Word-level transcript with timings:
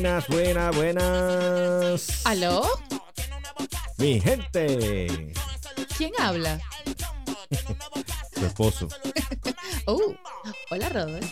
Buenas, 0.00 0.28
buenas, 0.28 0.76
buenas. 0.76 2.22
¿Aló? 2.24 2.62
Mi 3.96 4.20
gente. 4.20 5.32
¿Quién 5.96 6.12
habla? 6.20 6.60
Tu 8.32 8.46
esposo. 8.46 8.88
Oh, 9.86 10.14
hola 10.70 10.88
Robert. 10.90 11.26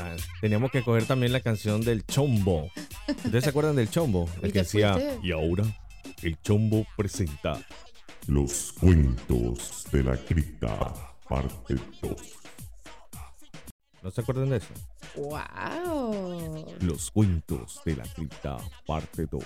Ah, 0.00 0.16
Teníamos 0.40 0.70
que 0.70 0.82
coger 0.82 1.04
también 1.04 1.30
la 1.34 1.40
canción 1.40 1.82
del 1.82 2.06
Chombo. 2.06 2.70
¿Ustedes 3.08 3.44
se 3.44 3.50
acuerdan 3.50 3.76
del 3.76 3.90
Chombo? 3.90 4.30
El 4.42 4.48
¿Y 4.48 4.52
que 4.52 4.58
decía, 4.60 4.94
fuiste? 4.94 5.18
y 5.22 5.32
ahora 5.32 5.64
el 6.22 6.40
Chombo 6.40 6.86
presenta. 6.96 7.60
Los 8.28 8.72
cuentos 8.80 9.84
de 9.92 10.04
la 10.04 10.16
cripta, 10.16 10.94
parte 11.28 11.74
2. 12.00 12.12
¿No 14.02 14.10
se 14.10 14.20
acuerdan 14.20 14.50
de 14.50 14.58
eso? 14.58 14.68
Wow. 15.16 16.66
Los 16.80 17.10
cuentos 17.10 17.80
de 17.84 17.96
la 17.96 18.04
cripta, 18.04 18.56
parte 18.86 19.26
2. 19.30 19.42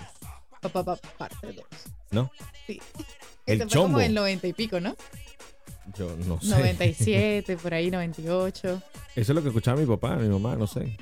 Pa, 0.60 0.68
pa, 0.68 0.84
pa, 0.84 0.96
parte 1.18 1.52
2. 1.52 1.64
¿No? 2.10 2.30
Sí. 2.66 2.80
El 3.46 3.62
Ese 3.62 3.68
fue 3.68 3.80
como 3.80 3.86
chombo. 3.88 4.00
el 4.00 4.14
90 4.14 4.46
y 4.48 4.52
pico, 4.52 4.78
¿no? 4.80 4.94
Yo 5.98 6.14
no 6.26 6.40
sé. 6.40 6.48
97, 6.50 7.56
por 7.62 7.74
ahí 7.74 7.90
98. 7.90 8.68
Eso 8.68 8.82
es 9.16 9.28
lo 9.28 9.42
que 9.42 9.48
escuchaba 9.48 9.80
mi 9.80 9.86
papá, 9.86 10.16
mi 10.16 10.28
mamá, 10.28 10.54
no 10.56 10.66
sé. 10.66 10.96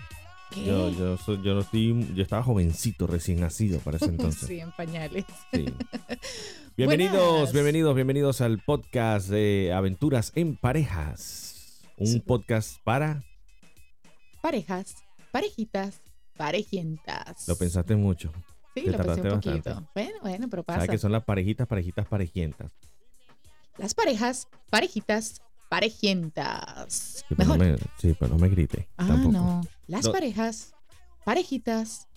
¿Qué? 0.53 0.65
Yo, 0.65 0.91
yo, 0.91 1.17
soy- 1.19 1.43
yo, 1.43 1.55
no 1.55 1.61
estoy, 1.61 2.13
yo 2.15 2.23
estaba 2.23 2.43
jovencito, 2.43 3.07
recién 3.07 3.41
nacido 3.41 3.79
para 3.81 3.97
ese 3.97 4.07
entonces. 4.11 4.49
Sí, 4.49 4.61
en 4.61 4.71
pañales. 4.73 5.25
Sí. 5.53 5.67
Bienvenidos, 6.77 7.31
Buenas. 7.33 7.53
bienvenidos, 7.53 7.95
bienvenidos 7.95 8.41
al 8.41 8.59
podcast 8.61 9.29
de 9.29 9.73
Aventuras 9.75 10.33
en 10.37 10.57
Parejas. 10.57 11.83
Un 11.97 12.07
Sí. 12.07 12.21
podcast 12.21 12.79
para... 12.85 13.23
Parejas, 14.43 14.97
parejitas, 15.33 16.01
parejientas. 16.37 17.47
Lo 17.49 17.57
pensaste 17.57 17.97
mucho. 17.97 18.33
Sí, 18.75 18.83
te 18.85 18.91
lo 18.93 18.99
pensé 18.99 19.21
un 19.23 19.29
poquito. 19.41 19.53
bastante. 19.71 19.91
Bueno, 19.95 20.19
bueno, 20.23 20.49
pero 20.49 20.65
¿Sabes 20.67 20.81
pasa. 20.83 20.93
que 20.93 20.99
son 20.99 21.13
las 21.13 21.25
parejitas, 21.25 21.67
parejitas, 21.67 22.07
parejientas? 22.07 22.71
Las 23.77 23.95
parejas, 23.95 24.49
parejitas, 24.71 25.43
parejientas. 25.69 27.25
Sí, 27.29 27.35
pero 27.37 27.39
Mejor. 27.55 27.59
no 27.59 27.65
me, 27.73 27.79
sí, 27.99 28.17
pero 28.19 28.35
no 28.35 28.39
me 28.39 28.49
grite. 28.49 28.89
Ah, 28.97 29.07
tampoco. 29.09 29.33
no. 29.33 29.61
Las 29.87 30.05
No. 30.07 30.13
parejas, 30.13 30.75
parejitas, 31.25 32.09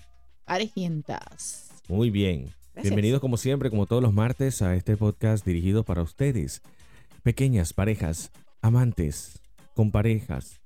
parejientas. 0.45 1.69
Muy 1.89 2.09
bien. 2.09 2.43
Gracias. 2.73 2.83
Bienvenidos 2.83 3.19
como 3.21 3.37
siempre, 3.37 3.69
como 3.69 3.85
todos 3.85 4.02
los 4.02 4.13
martes, 4.13 4.61
a 4.61 4.75
este 4.75 4.97
podcast 4.97 5.45
dirigido 5.45 5.83
para 5.83 6.02
ustedes. 6.02 6.61
Pequeñas 7.21 7.73
parejas, 7.73 8.31
amantes, 8.61 9.41
con 9.75 9.91
parejas. 9.91 10.59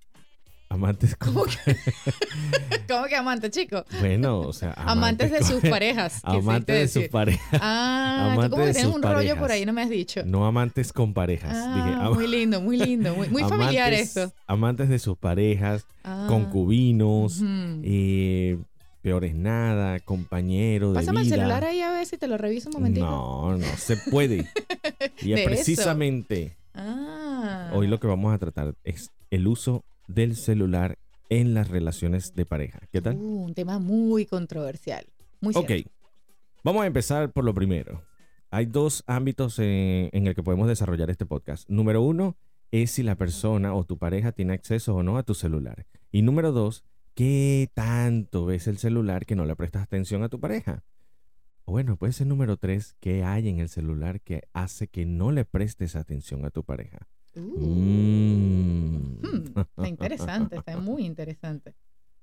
Amantes 0.70 1.16
con... 1.16 1.34
¿Cómo 1.34 1.46
que, 1.46 1.76
¿Cómo 2.90 3.06
que 3.06 3.16
amante, 3.16 3.50
chico? 3.50 3.86
Bueno, 4.00 4.40
o 4.40 4.52
sea... 4.54 4.74
Amantes 4.74 5.32
de 5.32 5.40
con- 5.40 5.48
sus 5.48 5.62
parejas. 5.70 6.20
Amantes 6.24 6.94
de 6.94 7.02
sus 7.02 7.10
parejas. 7.10 7.42
Ah, 7.62 8.18
tú 8.28 8.32
amantes 8.34 8.50
como 8.52 8.62
de 8.64 8.68
que 8.68 8.74
tienes 8.80 8.96
un 8.96 9.02
rollo 9.02 9.38
por 9.38 9.52
ahí, 9.52 9.66
no 9.66 9.72
me 9.74 9.82
has 9.84 9.90
dicho. 9.90 10.24
No 10.26 10.46
amantes 10.46 10.92
con 10.92 11.14
parejas. 11.14 11.54
Ah, 11.56 11.74
Dije, 11.76 11.98
am- 12.02 12.14
muy 12.14 12.28
lindo, 12.28 12.60
muy 12.62 12.78
lindo, 12.78 13.16
muy, 13.16 13.30
muy 13.30 13.44
familiar 13.44 13.94
amantes- 13.94 14.18
esto. 14.18 14.34
Amantes 14.46 14.90
de 14.90 15.00
sus 15.00 15.18
parejas, 15.18 15.86
Ah, 16.04 16.26
concubinos, 16.28 17.42
eh, 17.84 18.58
peores 19.02 19.36
nada, 19.36 20.00
compañero 20.02 20.90
de 20.92 20.96
Pásame 21.00 21.22
el 21.22 21.30
celular 21.30 21.64
ahí 21.64 21.82
a 21.82 21.92
ver 21.92 22.06
si 22.06 22.18
te 22.18 22.28
lo 22.28 22.38
reviso 22.38 22.68
un 22.70 22.74
momentito. 22.74 23.06
No, 23.06 23.58
no 23.58 23.66
se 23.78 23.96
puede. 24.12 24.46
y 25.22 25.30
De 25.32 25.42
eso. 25.42 25.46
precisamente 25.50 26.58
Ah. 26.74 27.72
hoy 27.74 27.88
lo 27.88 28.00
que 28.00 28.08
vamos 28.08 28.34
a 28.34 28.38
tratar 28.38 28.76
es 28.84 29.12
el 29.32 29.48
uso 29.48 29.84
del 30.08 30.36
celular 30.36 30.98
en 31.30 31.54
las 31.54 31.70
relaciones 31.70 32.34
de 32.34 32.46
pareja. 32.46 32.80
¿Qué 32.92 33.02
tal? 33.02 33.16
Uh, 33.18 33.44
un 33.44 33.54
tema 33.54 33.80
muy 33.80 34.26
controversial. 34.26 35.06
Muy 35.42 35.54
Ok, 35.56 35.68
cierto. 35.68 35.92
vamos 36.64 36.84
a 36.84 36.88
empezar 36.88 37.32
por 37.32 37.44
lo 37.44 37.54
primero. 37.54 38.04
Hay 38.50 38.66
dos 38.66 39.04
ámbitos 39.08 39.60
eh, 39.60 40.10
en 40.14 40.26
el 40.28 40.34
que 40.36 40.44
podemos 40.44 40.68
desarrollar 40.68 41.10
este 41.10 41.26
podcast. 41.26 41.70
Número 41.70 42.02
uno 42.02 42.38
es 42.72 42.92
si 42.92 43.04
la 43.04 43.16
persona 43.16 43.74
o 43.74 43.84
tu 43.84 43.98
pareja 43.98 44.32
tiene 44.32 44.54
acceso 44.54 44.96
o 44.96 45.04
no 45.04 45.18
a 45.18 45.24
tu 45.24 45.34
celular. 45.34 45.86
Y 46.12 46.22
número 46.22 46.52
dos, 46.54 46.84
¿qué 47.14 47.70
tanto 47.74 48.46
ves 48.46 48.68
el 48.68 48.78
celular 48.78 49.26
que 49.26 49.36
no 49.36 49.46
le 49.46 49.56
prestas 49.56 49.84
atención 49.84 50.24
a 50.24 50.30
tu 50.30 50.40
pareja? 50.40 50.84
O 51.66 51.74
bueno, 51.74 51.98
puede 51.98 52.14
ser 52.14 52.28
número 52.28 52.56
tres, 52.56 52.96
¿qué 53.02 53.26
hay 53.26 53.50
en 53.50 53.60
el 53.60 53.68
celular 53.68 54.22
que 54.22 54.44
hace 54.54 54.88
que 54.88 55.06
no 55.06 55.34
le 55.34 55.44
prestes 55.44 55.98
atención 55.98 56.46
a 56.46 56.50
tu 56.50 56.64
pareja? 56.64 57.10
Uh, 57.38 57.68
Mm. 57.68 59.20
hmm, 59.22 59.60
está 59.60 59.88
interesante, 59.88 60.56
está 60.58 60.78
muy 60.78 61.06
interesante. 61.06 61.76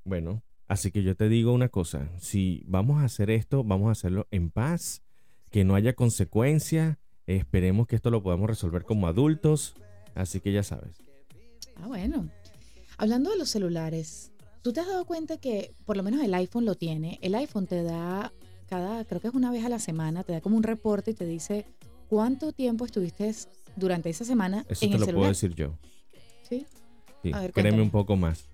Bueno, 0.05 0.43
así 0.69 0.91
que 0.91 1.03
yo 1.03 1.17
te 1.17 1.29
digo 1.29 1.53
una 1.53 1.69
cosa, 1.69 2.11
si 2.19 2.63
vamos 2.67 3.01
a 3.01 3.05
hacer 3.05 3.31
esto, 3.31 3.65
vamos 3.65 3.89
a 3.89 3.93
hacerlo 3.93 4.27
en 4.31 4.51
paz, 4.51 5.03
que 5.51 5.65
no 5.65 5.75
haya 5.75 5.95
consecuencia, 5.95 6.99
esperemos 7.27 7.87
que 7.87 7.97
esto 7.97 8.11
lo 8.11 8.23
podamos 8.23 8.49
resolver 8.49 8.85
como 8.85 9.07
adultos, 9.07 9.75
así 10.15 10.41
que 10.41 10.53
ya 10.53 10.63
sabes. 10.63 10.99
Ah, 11.77 11.87
bueno. 11.87 12.29
Hablando 12.97 13.31
de 13.31 13.39
los 13.39 13.49
celulares, 13.49 14.33
¿tú 14.63 14.73
te 14.73 14.81
has 14.81 14.87
dado 14.87 15.05
cuenta 15.05 15.37
que 15.39 15.75
por 15.85 15.97
lo 15.97 16.03
menos 16.03 16.23
el 16.23 16.35
iPhone 16.35 16.65
lo 16.65 16.75
tiene? 16.75 17.19
El 17.23 17.35
iPhone 17.35 17.67
te 17.67 17.83
da 17.83 18.33
cada, 18.67 19.05
creo 19.05 19.21
que 19.21 19.29
es 19.29 19.35
una 19.35 19.51
vez 19.51 19.65
a 19.65 19.69
la 19.69 19.79
semana, 19.79 20.23
te 20.23 20.33
da 20.33 20.41
como 20.41 20.57
un 20.57 20.63
reporte 20.63 21.11
y 21.13 21.15
te 21.15 21.27
dice 21.27 21.67
cuánto 22.09 22.53
tiempo 22.53 22.85
estuviste 22.85 23.29
durante 23.77 24.11
esa 24.11 24.25
semana 24.25 24.65
Eso 24.69 24.85
en 24.85 24.91
te 24.91 24.95
el 24.97 25.01
lo 25.01 25.07
celular. 25.07 25.15
puedo 25.21 25.29
decir 25.29 25.55
yo. 25.55 25.79
Sí. 26.49 26.67
Sí, 27.23 27.33
A 27.33 27.41
ver, 27.41 27.53
créeme 27.53 27.81
un 27.83 27.91
poco 27.91 28.17
más. 28.17 28.47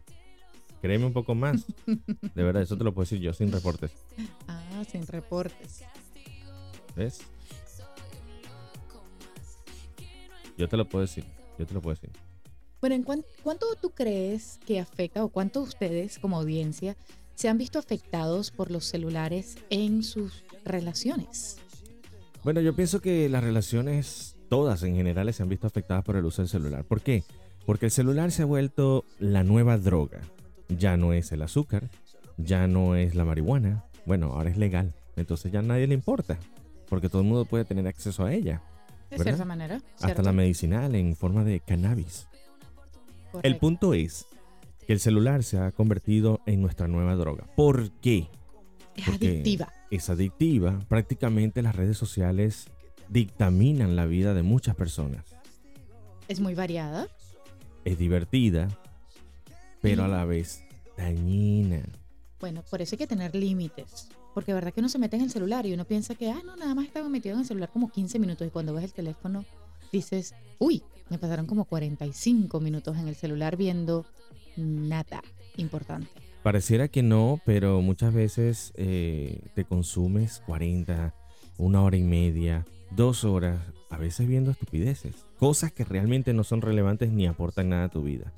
Créeme 0.80 1.04
un 1.06 1.12
poco 1.12 1.34
más. 1.34 1.64
De 1.86 2.42
verdad, 2.42 2.62
eso 2.62 2.76
te 2.76 2.84
lo 2.84 2.94
puedo 2.94 3.04
decir 3.04 3.20
yo 3.20 3.32
sin 3.32 3.50
reportes. 3.52 3.92
Ah, 4.48 4.84
sin 4.90 5.06
reportes. 5.06 5.82
¿Ves? 6.96 7.20
Yo 10.56 10.68
te 10.68 10.76
lo 10.76 10.88
puedo 10.88 11.02
decir. 11.02 11.24
Yo 11.58 11.66
te 11.66 11.74
lo 11.74 11.80
puedo 11.82 11.94
decir. 11.94 12.10
Bueno, 12.80 12.94
¿en 12.96 13.02
cuán- 13.02 13.24
cuánto 13.42 13.66
tú 13.80 13.90
crees 13.90 14.58
que 14.66 14.80
afecta 14.80 15.22
o 15.24 15.28
cuánto 15.28 15.60
ustedes 15.60 16.18
como 16.18 16.38
audiencia 16.38 16.96
se 17.34 17.48
han 17.48 17.58
visto 17.58 17.78
afectados 17.78 18.50
por 18.50 18.70
los 18.70 18.84
celulares 18.86 19.56
en 19.68 20.02
sus 20.02 20.44
relaciones? 20.64 21.58
Bueno, 22.42 22.60
yo 22.62 22.74
pienso 22.74 23.00
que 23.00 23.28
las 23.28 23.44
relaciones, 23.44 24.36
todas 24.50 24.82
en 24.82 24.94
general, 24.96 25.32
se 25.32 25.42
han 25.42 25.48
visto 25.48 25.66
afectadas 25.66 26.04
por 26.04 26.16
el 26.16 26.24
uso 26.26 26.42
del 26.42 26.48
celular. 26.50 26.84
¿Por 26.84 27.00
qué? 27.00 27.24
Porque 27.64 27.86
el 27.86 27.90
celular 27.90 28.30
se 28.32 28.42
ha 28.42 28.46
vuelto 28.46 29.06
la 29.18 29.44
nueva 29.44 29.78
droga. 29.78 30.20
Ya 30.68 30.98
no 30.98 31.14
es 31.14 31.32
el 31.32 31.40
azúcar, 31.40 31.88
ya 32.36 32.66
no 32.66 32.96
es 32.96 33.14
la 33.14 33.24
marihuana. 33.24 33.84
Bueno, 34.04 34.32
ahora 34.32 34.50
es 34.50 34.58
legal. 34.58 34.92
Entonces 35.16 35.50
ya 35.52 35.60
a 35.60 35.62
nadie 35.62 35.86
le 35.86 35.94
importa. 35.94 36.38
Porque 36.88 37.08
todo 37.08 37.22
el 37.22 37.28
mundo 37.28 37.44
puede 37.46 37.64
tener 37.64 37.86
acceso 37.86 38.24
a 38.24 38.34
ella. 38.34 38.62
De 39.08 39.16
¿Verdad? 39.16 39.24
cierta 39.24 39.44
manera. 39.44 39.76
Hasta 39.94 40.06
¿cierto? 40.08 40.22
la 40.22 40.32
medicinal 40.32 40.94
en 40.94 41.16
forma 41.16 41.44
de 41.44 41.60
cannabis. 41.60 42.26
El 43.42 43.56
punto 43.56 43.94
es 43.94 44.26
que 44.86 44.92
el 44.92 45.00
celular 45.00 45.44
se 45.44 45.58
ha 45.58 45.70
convertido 45.70 46.40
en 46.46 46.60
nuestra 46.60 46.88
nueva 46.88 47.14
droga. 47.14 47.46
¿Por 47.56 47.90
qué? 48.00 48.28
Es 48.96 49.04
porque- 49.06 49.28
adictiva. 49.28 49.72
es 49.92 50.10
adictiva. 50.10 50.80
Prácticamente 50.88 51.62
las 51.62 51.76
redes 51.76 51.96
sociales 51.96 52.66
dictaminan 53.10 53.96
la 53.96 54.06
vida 54.06 54.32
de 54.34 54.42
muchas 54.42 54.74
personas. 54.76 55.24
Es 56.28 56.40
muy 56.40 56.54
variada. 56.54 57.08
Es 57.84 57.98
divertida, 57.98 58.68
pero 59.82 60.04
a 60.04 60.08
la 60.08 60.24
vez 60.24 60.64
dañina. 60.96 61.82
Bueno, 62.40 62.62
por 62.70 62.80
eso 62.80 62.94
hay 62.94 62.98
que 62.98 63.06
tener 63.06 63.34
límites. 63.34 64.08
Porque 64.32 64.54
verdad 64.54 64.72
que 64.72 64.80
uno 64.80 64.88
se 64.88 64.98
mete 64.98 65.16
en 65.16 65.22
el 65.22 65.30
celular 65.30 65.66
y 65.66 65.72
uno 65.74 65.84
piensa 65.84 66.14
que, 66.14 66.30
ah, 66.30 66.40
no, 66.44 66.54
nada 66.54 66.74
más 66.74 66.86
estaba 66.86 67.08
metido 67.08 67.34
en 67.34 67.40
el 67.40 67.46
celular 67.46 67.68
como 67.72 67.90
15 67.90 68.18
minutos 68.20 68.46
y 68.46 68.50
cuando 68.50 68.72
ves 68.72 68.84
el 68.84 68.92
teléfono 68.92 69.44
dices, 69.90 70.34
uy, 70.58 70.84
me 71.08 71.18
pasaron 71.18 71.46
como 71.46 71.64
45 71.64 72.60
minutos 72.60 72.96
en 72.96 73.08
el 73.08 73.16
celular 73.16 73.56
viendo 73.56 74.06
nada 74.56 75.22
importante. 75.56 76.08
Pareciera 76.44 76.86
que 76.86 77.02
no, 77.02 77.40
pero 77.44 77.82
muchas 77.82 78.14
veces 78.14 78.72
eh, 78.76 79.40
te 79.54 79.64
consumes 79.64 80.40
40, 80.46 81.12
una 81.58 81.82
hora 81.82 81.96
y 81.96 82.04
media, 82.04 82.64
dos 82.90 83.24
horas, 83.24 83.60
a 83.88 83.98
veces 83.98 84.26
viendo 84.26 84.50
estupideces. 84.50 85.14
Cosas 85.38 85.72
que 85.72 85.84
realmente 85.84 86.32
no 86.32 86.44
son 86.44 86.60
relevantes 86.62 87.10
ni 87.10 87.26
aportan 87.26 87.68
nada 87.70 87.84
a 87.84 87.88
tu 87.90 88.02
vida. 88.02 88.32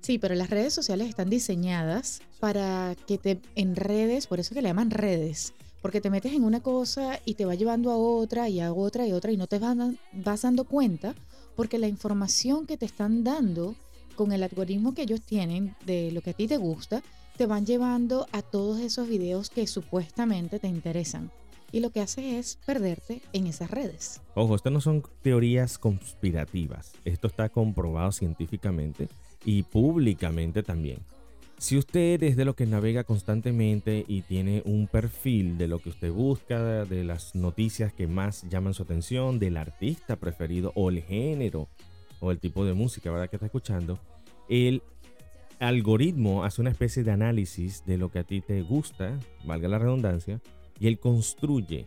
Sí, 0.00 0.18
pero 0.18 0.34
las 0.34 0.50
redes 0.50 0.72
sociales 0.72 1.08
están 1.08 1.28
diseñadas 1.28 2.22
para 2.40 2.94
que 3.06 3.18
te 3.18 3.40
enredes, 3.56 4.26
por 4.26 4.40
eso 4.40 4.54
que 4.54 4.62
le 4.62 4.68
llaman 4.68 4.90
redes, 4.90 5.52
porque 5.82 6.00
te 6.00 6.10
metes 6.10 6.32
en 6.32 6.44
una 6.44 6.60
cosa 6.60 7.20
y 7.24 7.34
te 7.34 7.44
va 7.44 7.54
llevando 7.54 7.90
a 7.90 7.96
otra 7.96 8.48
y 8.48 8.60
a 8.60 8.72
otra 8.72 9.06
y 9.06 9.12
otra 9.12 9.32
y 9.32 9.36
no 9.36 9.46
te 9.46 9.58
van- 9.58 9.98
vas 10.12 10.42
dando 10.42 10.64
cuenta 10.64 11.14
porque 11.56 11.78
la 11.78 11.88
información 11.88 12.66
que 12.66 12.76
te 12.76 12.86
están 12.86 13.24
dando 13.24 13.74
con 14.14 14.32
el 14.32 14.42
algoritmo 14.42 14.94
que 14.94 15.02
ellos 15.02 15.20
tienen 15.20 15.74
de 15.84 16.10
lo 16.12 16.20
que 16.22 16.30
a 16.30 16.34
ti 16.34 16.46
te 16.46 16.56
gusta, 16.56 17.02
te 17.36 17.46
van 17.46 17.66
llevando 17.66 18.26
a 18.32 18.42
todos 18.42 18.80
esos 18.80 19.08
videos 19.08 19.50
que 19.50 19.66
supuestamente 19.66 20.58
te 20.58 20.68
interesan. 20.68 21.30
Y 21.70 21.80
lo 21.80 21.90
que 21.90 22.00
hace 22.00 22.38
es 22.38 22.58
perderte 22.64 23.20
en 23.32 23.46
esas 23.46 23.70
redes. 23.70 24.22
Ojo, 24.34 24.54
esto 24.54 24.70
no 24.70 24.80
son 24.80 25.02
teorías 25.22 25.78
conspirativas. 25.78 26.92
Esto 27.04 27.26
está 27.26 27.48
comprobado 27.50 28.10
científicamente 28.12 29.08
y 29.44 29.64
públicamente 29.64 30.62
también. 30.62 30.98
Si 31.58 31.76
usted 31.76 32.22
es 32.22 32.36
de 32.36 32.44
lo 32.44 32.54
que 32.54 32.66
navega 32.66 33.02
constantemente 33.02 34.04
y 34.06 34.22
tiene 34.22 34.62
un 34.64 34.86
perfil 34.86 35.58
de 35.58 35.66
lo 35.66 35.80
que 35.80 35.88
usted 35.88 36.12
busca, 36.12 36.84
de 36.84 37.02
las 37.02 37.34
noticias 37.34 37.92
que 37.92 38.06
más 38.06 38.48
llaman 38.48 38.74
su 38.74 38.84
atención, 38.84 39.40
del 39.40 39.56
artista 39.56 40.16
preferido 40.16 40.72
o 40.76 40.88
el 40.88 41.02
género 41.02 41.68
o 42.20 42.30
el 42.30 42.38
tipo 42.38 42.64
de 42.64 42.74
música 42.74 43.10
¿verdad? 43.10 43.28
que 43.28 43.36
está 43.36 43.46
escuchando, 43.46 43.98
el 44.48 44.82
algoritmo 45.58 46.44
hace 46.44 46.60
una 46.60 46.70
especie 46.70 47.02
de 47.02 47.10
análisis 47.10 47.84
de 47.84 47.98
lo 47.98 48.10
que 48.10 48.20
a 48.20 48.24
ti 48.24 48.40
te 48.40 48.62
gusta, 48.62 49.18
valga 49.44 49.66
la 49.66 49.80
redundancia, 49.80 50.40
y 50.78 50.86
él 50.86 50.98
construye 50.98 51.86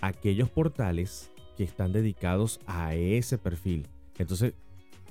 aquellos 0.00 0.50
portales 0.50 1.30
que 1.56 1.64
están 1.64 1.92
dedicados 1.92 2.60
a 2.66 2.94
ese 2.94 3.38
perfil. 3.38 3.86
Entonces 4.18 4.54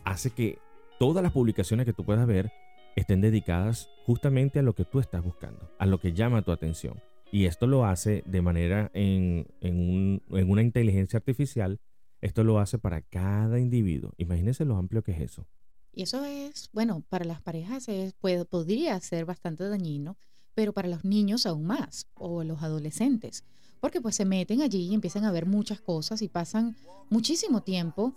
hace 0.03 0.31
que 0.31 0.59
todas 0.99 1.23
las 1.23 1.31
publicaciones 1.31 1.85
que 1.85 1.93
tú 1.93 2.03
puedas 2.03 2.25
ver 2.27 2.51
estén 2.95 3.21
dedicadas 3.21 3.89
justamente 4.05 4.59
a 4.59 4.63
lo 4.63 4.73
que 4.73 4.85
tú 4.85 4.99
estás 4.99 5.23
buscando, 5.23 5.71
a 5.77 5.85
lo 5.85 5.99
que 5.99 6.13
llama 6.13 6.41
tu 6.41 6.51
atención. 6.51 7.01
Y 7.31 7.45
esto 7.45 7.67
lo 7.67 7.85
hace 7.85 8.23
de 8.25 8.41
manera 8.41 8.89
en, 8.93 9.45
una 9.61 10.61
inteligencia 10.61 11.17
artificial, 11.17 11.79
esto 12.21 12.43
lo 12.43 12.59
hace 12.59 12.79
para 12.79 13.01
cada 13.01 13.59
individuo. 13.59 14.13
Imagínense 14.17 14.65
lo 14.65 14.77
amplio 14.77 15.03
que 15.03 15.11
es 15.11 15.21
eso. 15.21 15.47
Y 15.93 16.03
eso 16.03 16.23
es, 16.25 16.69
bueno, 16.73 17.03
para 17.09 17.25
las 17.25 17.41
parejas 17.41 17.87
puede, 18.19 18.45
podría 18.45 18.99
ser 18.99 19.25
bastante 19.25 19.67
dañino, 19.67 20.17
pero 20.59 20.73
para 20.73 20.89
los 20.89 21.05
niños 21.05 21.45
aún 21.45 21.63
más, 21.63 22.05
o 22.15 22.43
los 22.43 22.61
adolescentes, 22.61 23.45
porque 23.79 24.01
pues 24.01 24.17
se 24.17 24.25
meten 24.25 24.61
allí 24.61 24.89
y 24.89 24.93
empiezan 24.93 25.23
a 25.23 25.31
ver 25.31 25.45
muchas 25.45 25.79
cosas 25.79 26.21
y 26.21 26.27
pasan 26.27 26.75
muchísimo 27.09 27.63
tiempo, 27.63 28.13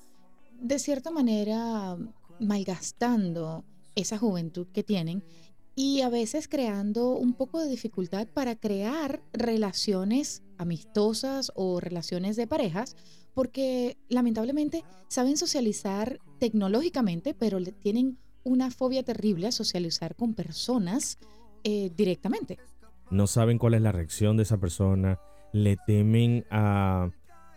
de 0.61 0.81
cierta 0.81 1.13
manera, 1.13 1.97
malgastando 2.41 3.65
esa 3.95 4.19
juventud 4.19 4.67
que 4.73 4.83
tienen 4.83 5.23
y 5.77 6.01
a 6.01 6.09
veces 6.09 6.49
creando 6.49 7.11
un 7.11 7.33
poco 7.33 7.61
de 7.61 7.69
dificultad 7.69 8.27
para 8.27 8.57
crear 8.57 9.23
relaciones 9.33 10.43
amistosas 10.59 11.53
o 11.55 11.79
relaciones 11.79 12.35
de 12.35 12.49
parejas, 12.49 12.97
porque 13.35 13.99
lamentablemente 14.09 14.83
saben 15.07 15.37
socializar 15.37 16.19
tecnológicamente, 16.41 17.35
pero 17.35 17.63
tienen 17.63 18.19
una 18.43 18.73
fobia 18.73 19.05
terrible 19.05 19.47
a 19.47 19.53
socializar 19.53 20.17
con 20.17 20.35
personas 20.35 21.19
eh, 21.65 21.91
directamente. 21.95 22.59
No 23.11 23.27
saben 23.27 23.59
cuál 23.59 23.75
es 23.75 23.83
la 23.83 23.93
reacción 23.93 24.37
de 24.37 24.45
esa 24.45 24.59
persona, 24.59 25.19
le 25.53 25.77
temen 25.87 26.45
a 26.51 27.11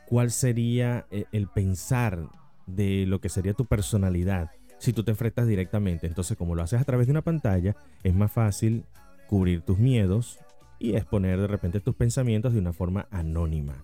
cuál 0.08 0.32
sería 0.32 1.08
eh, 1.12 1.26
el 1.32 1.48
pensar 1.48 2.30
de 2.68 3.06
lo 3.06 3.22
que 3.22 3.30
sería 3.30 3.54
tu 3.54 3.66
personalidad 3.66 4.52
si 4.80 4.94
tú 4.94 5.04
te 5.04 5.12
enfrentas 5.12 5.48
directamente. 5.48 6.08
Entonces, 6.08 6.38
como 6.38 6.56
lo 6.56 6.62
haces 6.62 6.82
a 6.82 6.84
través 6.84 7.08
de 7.08 7.12
una 7.12 7.22
pantalla, 7.22 7.76
es 8.04 8.14
más 8.14 8.32
fácil 8.32 8.86
cubrir 9.28 9.62
tus 9.62 9.80
miedos 9.80 10.40
y 10.80 10.96
exponer 10.96 11.40
de 11.40 11.48
repente 11.48 11.80
tus 11.80 11.96
pensamientos 11.96 12.54
de 12.54 12.60
una 12.60 12.74
forma 12.74 13.08
anónima. 13.10 13.84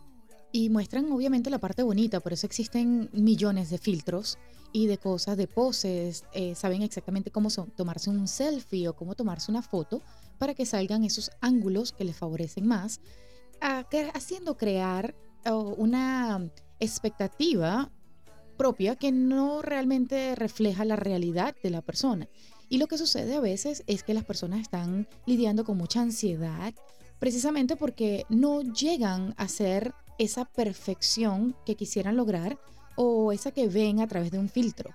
Y 0.52 0.70
muestran 0.70 1.12
obviamente 1.12 1.50
la 1.50 1.60
parte 1.60 1.84
bonita, 1.84 2.20
por 2.20 2.34
eso 2.34 2.46
existen 2.46 3.10
millones 3.14 3.70
de 3.70 3.78
filtros 3.78 4.38
y 4.74 4.88
de 4.88 4.98
cosas, 4.98 5.38
de 5.38 5.48
poses, 5.48 6.26
eh, 6.34 6.56
saben 6.56 6.82
exactamente 6.82 7.32
cómo 7.32 7.50
tomarse 7.76 8.10
un 8.10 8.28
selfie 8.28 8.88
o 8.88 8.96
cómo 8.96 9.16
tomarse 9.16 9.52
una 9.52 9.62
foto 9.62 10.02
para 10.38 10.54
que 10.54 10.66
salgan 10.66 11.04
esos 11.04 11.32
ángulos 11.40 11.92
que 11.94 12.04
les 12.04 12.18
favorecen 12.18 12.68
más, 12.68 13.00
haciendo 14.14 14.58
crear 14.58 15.16
una 15.78 16.50
expectativa 16.80 17.92
propia 18.58 18.96
que 18.96 19.12
no 19.12 19.62
realmente 19.62 20.36
refleja 20.36 20.86
la 20.86 20.96
realidad 20.96 21.56
de 21.64 21.70
la 21.70 21.82
persona. 21.82 22.28
Y 22.70 22.78
lo 22.78 22.88
que 22.88 22.98
sucede 22.98 23.36
a 23.36 23.40
veces 23.40 23.84
es 23.88 24.04
que 24.04 24.14
las 24.14 24.24
personas 24.24 24.62
están 24.62 25.08
lidiando 25.26 25.64
con 25.66 25.78
mucha 25.78 26.02
ansiedad 26.02 26.74
precisamente 27.20 27.76
porque 27.76 28.26
no 28.30 28.62
llegan 28.62 29.36
a 29.38 29.48
ser 29.48 29.94
esa 30.22 30.46
perfección 30.46 31.56
que 31.66 31.76
quisieran 31.76 32.16
lograr 32.16 32.60
o 32.96 33.32
esa 33.32 33.52
que 33.52 33.68
ven 33.68 34.00
a 34.00 34.08
través 34.08 34.30
de 34.30 34.38
un 34.38 34.50
filtro. 34.50 34.92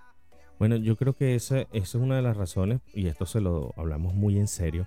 Bueno, 0.58 0.76
yo 0.76 0.94
creo 0.96 1.14
que 1.14 1.34
esa, 1.34 1.66
es 1.72 1.94
una 1.96 2.16
de 2.16 2.22
las 2.22 2.36
razones, 2.36 2.80
y 2.94 3.08
esto 3.08 3.26
se 3.26 3.40
lo 3.40 3.74
hablamos 3.76 4.14
muy 4.14 4.38
en 4.38 4.46
serio. 4.46 4.86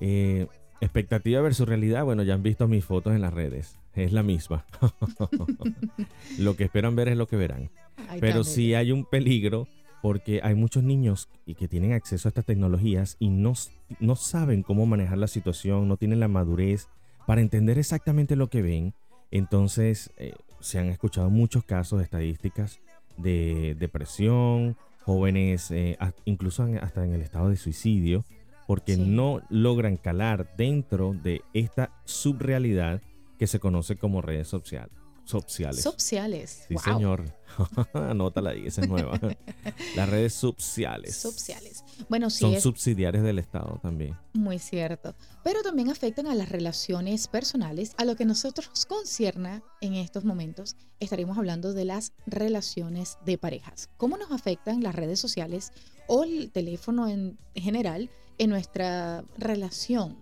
Eh, 0.00 0.48
expectativa 0.80 1.40
versus 1.40 1.68
realidad, 1.68 2.04
bueno, 2.04 2.24
ya 2.24 2.34
han 2.34 2.42
visto 2.42 2.66
mis 2.66 2.84
fotos 2.84 3.14
en 3.14 3.20
las 3.20 3.32
redes, 3.32 3.78
es 3.94 4.12
la 4.12 4.24
misma. 4.24 4.66
lo 6.38 6.56
que 6.56 6.64
esperan 6.64 6.96
ver 6.96 7.08
es 7.08 7.16
lo 7.16 7.28
que 7.28 7.36
verán. 7.36 7.70
Pero 8.18 8.42
sí 8.42 8.74
hay 8.74 8.90
un 8.90 9.04
peligro 9.04 9.68
porque 10.02 10.40
hay 10.42 10.56
muchos 10.56 10.82
niños 10.82 11.28
y 11.46 11.54
que 11.54 11.68
tienen 11.68 11.92
acceso 11.92 12.26
a 12.26 12.30
estas 12.30 12.44
tecnologías 12.44 13.16
y 13.20 13.28
no, 13.28 13.52
no 14.00 14.16
saben 14.16 14.62
cómo 14.62 14.84
manejar 14.86 15.18
la 15.18 15.28
situación, 15.28 15.86
no 15.86 15.96
tienen 15.96 16.18
la 16.18 16.28
madurez 16.28 16.88
para 17.26 17.40
entender 17.40 17.78
exactamente 17.78 18.34
lo 18.34 18.50
que 18.50 18.62
ven. 18.62 18.94
Entonces 19.30 20.10
eh, 20.16 20.34
se 20.60 20.78
han 20.78 20.88
escuchado 20.88 21.30
muchos 21.30 21.64
casos 21.64 21.98
de 21.98 22.04
estadísticas 22.04 22.80
de 23.16 23.76
depresión, 23.78 24.76
jóvenes 25.02 25.70
eh, 25.70 25.98
incluso 26.24 26.66
hasta 26.80 27.04
en 27.04 27.14
el 27.14 27.22
estado 27.22 27.48
de 27.48 27.56
suicidio, 27.56 28.24
porque 28.66 28.96
no 28.96 29.42
logran 29.48 29.96
calar 29.96 30.54
dentro 30.56 31.12
de 31.12 31.42
esta 31.54 31.90
subrealidad 32.04 33.02
que 33.38 33.46
se 33.46 33.58
conoce 33.58 33.96
como 33.96 34.22
redes 34.22 34.48
sociales. 34.48 34.99
Sociales. 35.30 35.82
Sociales. 35.82 36.64
Sí, 36.68 36.76
señor. 36.78 37.24
Anótala 37.94 38.50
ahí, 38.50 38.66
esa 38.66 38.82
es 38.82 38.88
nueva. 38.88 39.18
Las 39.96 40.08
redes 40.08 40.34
sociales. 40.34 41.16
Sociales. 41.16 41.84
Bueno, 42.08 42.30
sí. 42.30 42.40
Son 42.40 42.60
subsidiarias 42.60 43.22
del 43.22 43.38
Estado 43.38 43.78
también. 43.82 44.16
Muy 44.32 44.58
cierto. 44.58 45.14
Pero 45.44 45.62
también 45.62 45.90
afectan 45.90 46.26
a 46.26 46.34
las 46.34 46.48
relaciones 46.48 47.28
personales. 47.28 47.94
A 47.96 48.04
lo 48.04 48.16
que 48.16 48.24
nosotros 48.24 48.86
concierna 48.86 49.62
en 49.80 49.94
estos 49.94 50.24
momentos, 50.24 50.76
estaremos 50.98 51.38
hablando 51.38 51.72
de 51.72 51.84
las 51.84 52.12
relaciones 52.26 53.18
de 53.24 53.38
parejas. 53.38 53.88
¿Cómo 53.96 54.16
nos 54.16 54.32
afectan 54.32 54.82
las 54.82 54.94
redes 54.94 55.20
sociales 55.20 55.72
o 56.08 56.24
el 56.24 56.50
teléfono 56.50 57.08
en 57.08 57.38
general 57.54 58.10
en 58.38 58.50
nuestra 58.50 59.24
relación? 59.38 60.18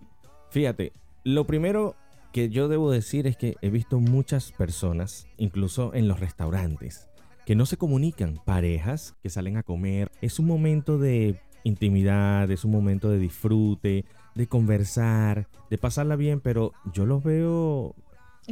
Fíjate, 0.51 0.93
lo 1.25 1.47
primero 1.47 1.97
que 2.39 2.51
yo 2.51 2.69
debo 2.69 2.93
decir 2.93 3.27
es 3.27 3.37
que 3.37 3.57
he 3.63 3.69
visto 3.69 3.99
muchas 3.99 4.53
personas, 4.53 5.27
incluso 5.39 5.93
en 5.93 6.07
los 6.07 6.21
restaurantes, 6.21 7.09
que 7.45 7.57
no 7.57 7.67
se 7.67 7.77
comunican, 7.77 8.39
parejas 8.45 9.17
que 9.25 9.29
salen 9.29 9.57
a 9.57 9.65
comer. 9.65 10.09
Es 10.21 10.39
un 10.39 10.47
momento 10.47 10.99
de 10.99 11.41
intimidad, 11.65 12.49
es 12.49 12.65
un 12.65 12.71
momento 12.71 13.11
de 13.11 13.19
disfrute, 13.19 14.05
de 14.37 14.47
conversar, 14.47 15.49
de 15.69 15.79
pasarla 15.79 16.15
bien, 16.15 16.39
pero 16.39 16.73
yo 16.93 17.07
los 17.07 17.25
veo, 17.25 17.97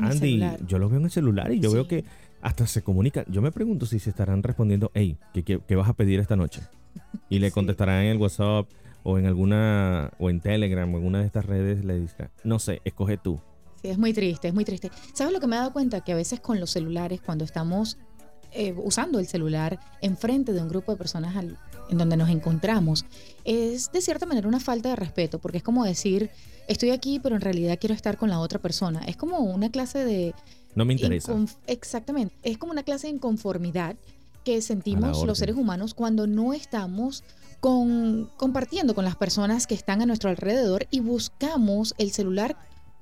Andy, 0.01 0.43
yo 0.67 0.81
los 0.81 0.91
veo 0.91 0.99
en 0.99 1.05
el 1.05 1.13
celular 1.13 1.53
y 1.53 1.61
yo 1.61 1.71
veo 1.71 1.87
que 1.87 2.05
hasta 2.43 2.67
se 2.67 2.83
comunican. 2.83 3.25
Yo 3.29 3.41
me 3.41 3.53
pregunto 3.53 3.87
si 3.87 4.01
se 4.01 4.11
estarán 4.11 4.43
respondiendo, 4.43 4.91
hey, 4.95 5.17
¿qué, 5.33 5.77
vas 5.77 5.89
a 5.89 5.95
pedir 5.95 6.19
esta 6.19 6.35
noche? 6.35 6.63
Y 7.29 7.39
le 7.39 7.53
contestarán 7.53 8.03
en 8.03 8.11
el 8.11 8.19
WhatsApp 8.19 8.69
o 9.05 9.17
en 9.17 9.27
alguna, 9.27 10.11
o 10.19 10.29
en 10.29 10.41
Telegram 10.41 10.93
o 10.93 10.99
en 10.99 11.07
una 11.07 11.21
de 11.21 11.27
estas 11.27 11.47
redes, 11.47 11.85
le 11.85 12.05
no 12.43 12.59
sé, 12.59 12.81
escoge 12.85 13.17
tú. 13.17 13.41
Sí, 13.87 13.91
es 13.91 13.99
muy 13.99 14.13
triste, 14.13 14.49
es 14.49 14.55
muy 14.55 14.65
triste. 14.65 14.91
¿Sabes 15.13 15.33
lo 15.33 15.41
que 15.41 15.47
me 15.47 15.55
he 15.55 15.59
dado 15.59 15.73
cuenta? 15.73 16.01
Que 16.03 16.13
a 16.13 16.17
veces 16.17 16.41
con 16.41 16.59
los 16.59 16.71
celulares, 16.71 17.21
cuando 17.21 17.45
estamos 17.45 17.97
eh, 18.53 18.75
usando 18.77 19.19
el 19.19 19.27
celular 19.27 19.79
enfrente 20.01 20.53
de 20.53 20.61
un 20.61 20.69
grupo 20.69 20.93
de 20.93 20.99
personas 20.99 21.37
en 21.37 21.99
donde 21.99 22.17
nos 22.17 22.29
encontramos, 22.29 23.05
es 23.45 23.93
de 23.93 24.01
cierta 24.01 24.27
manera 24.27 24.49
una 24.49 24.61
falta 24.61 24.89
de 24.89 24.97
respeto, 24.97 25.39
porque 25.39 25.59
es 25.59 25.63
como 25.63 25.85
decir, 25.85 26.31
estoy 26.67 26.91
aquí, 26.91 27.21
pero 27.21 27.37
en 27.37 27.43
realidad 27.43 27.79
quiero 27.81 27.95
estar 27.95 28.17
con 28.17 28.29
la 28.29 28.41
otra 28.41 28.59
persona. 28.59 29.03
Es 29.07 29.17
como 29.17 29.39
una 29.39 29.71
clase 29.71 30.05
de... 30.05 30.35
No 30.75 30.85
me 30.85 30.95
interesa. 30.95 31.35
Exactamente. 31.67 32.35
Es 32.43 32.59
como 32.59 32.73
una 32.73 32.83
clase 32.83 33.07
de 33.07 33.15
inconformidad 33.15 33.97
que 34.45 34.63
sentimos 34.63 35.25
los 35.25 35.39
seres 35.39 35.57
humanos 35.57 35.95
cuando 35.95 36.27
no 36.27 36.53
estamos 36.53 37.25
con, 37.61 38.31
compartiendo 38.37 38.95
con 38.95 39.05
las 39.05 39.17
personas 39.17 39.67
que 39.67 39.75
están 39.75 40.03
a 40.03 40.07
nuestro 40.07 40.31
alrededor 40.31 40.87
y 40.91 41.01
buscamos 41.01 41.95
el 41.99 42.13
celular 42.13 42.57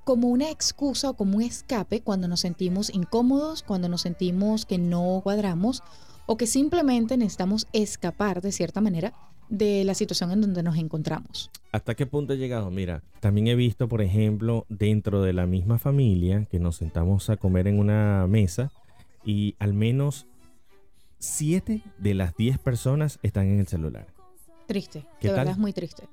como 0.05 0.29
una 0.29 0.51
excusa 0.51 1.11
o 1.11 1.15
como 1.15 1.37
un 1.37 1.43
escape 1.43 2.03
cuando 2.03 2.29
nos 2.29 2.41
sentimos 2.41 2.95
incómodos, 2.95 3.63
cuando 3.63 3.89
nos 3.89 4.03
sentimos 4.03 4.67
que 4.67 4.79
no 4.79 5.21
cuadramos 5.23 5.83
o 6.27 6.37
que 6.37 6.47
simplemente 6.47 7.17
necesitamos 7.17 7.67
escapar 7.73 8.41
de 8.41 8.53
cierta 8.53 8.81
manera 8.81 9.13
de 9.49 9.85
la 9.85 9.95
situación 9.95 10.31
en 10.33 10.41
donde 10.41 10.63
nos 10.63 10.77
encontramos. 10.77 11.51
¿Hasta 11.73 11.95
qué 11.95 12.07
punto 12.07 12.33
he 12.33 12.39
llegado? 12.39 12.71
Mira, 12.71 13.03
también 13.21 13.49
he 13.49 13.55
visto, 13.55 13.89
por 13.89 14.01
ejemplo, 14.01 14.67
dentro 14.69 15.23
de 15.23 15.33
la 15.33 15.47
misma 15.47 15.79
familia 15.79 16.47
que 16.51 16.59
nos 16.59 16.77
sentamos 16.77 17.29
a 17.31 17.37
comer 17.37 17.67
en 17.67 17.79
una 17.79 18.27
mesa 18.27 18.73
y 19.25 19.57
al 19.59 19.75
menos 19.75 20.27
siete 21.19 21.83
de 21.99 22.15
las 22.15 22.37
diez 22.37 22.59
personas 22.59 23.19
están 23.23 23.49
en 23.49 23.61
el 23.61 23.67
celular. 23.67 24.07
Triste, 24.67 25.05
de 25.21 25.31
verdad 25.31 25.53
es 25.53 25.59
muy 25.59 25.73
triste. 25.73 26.09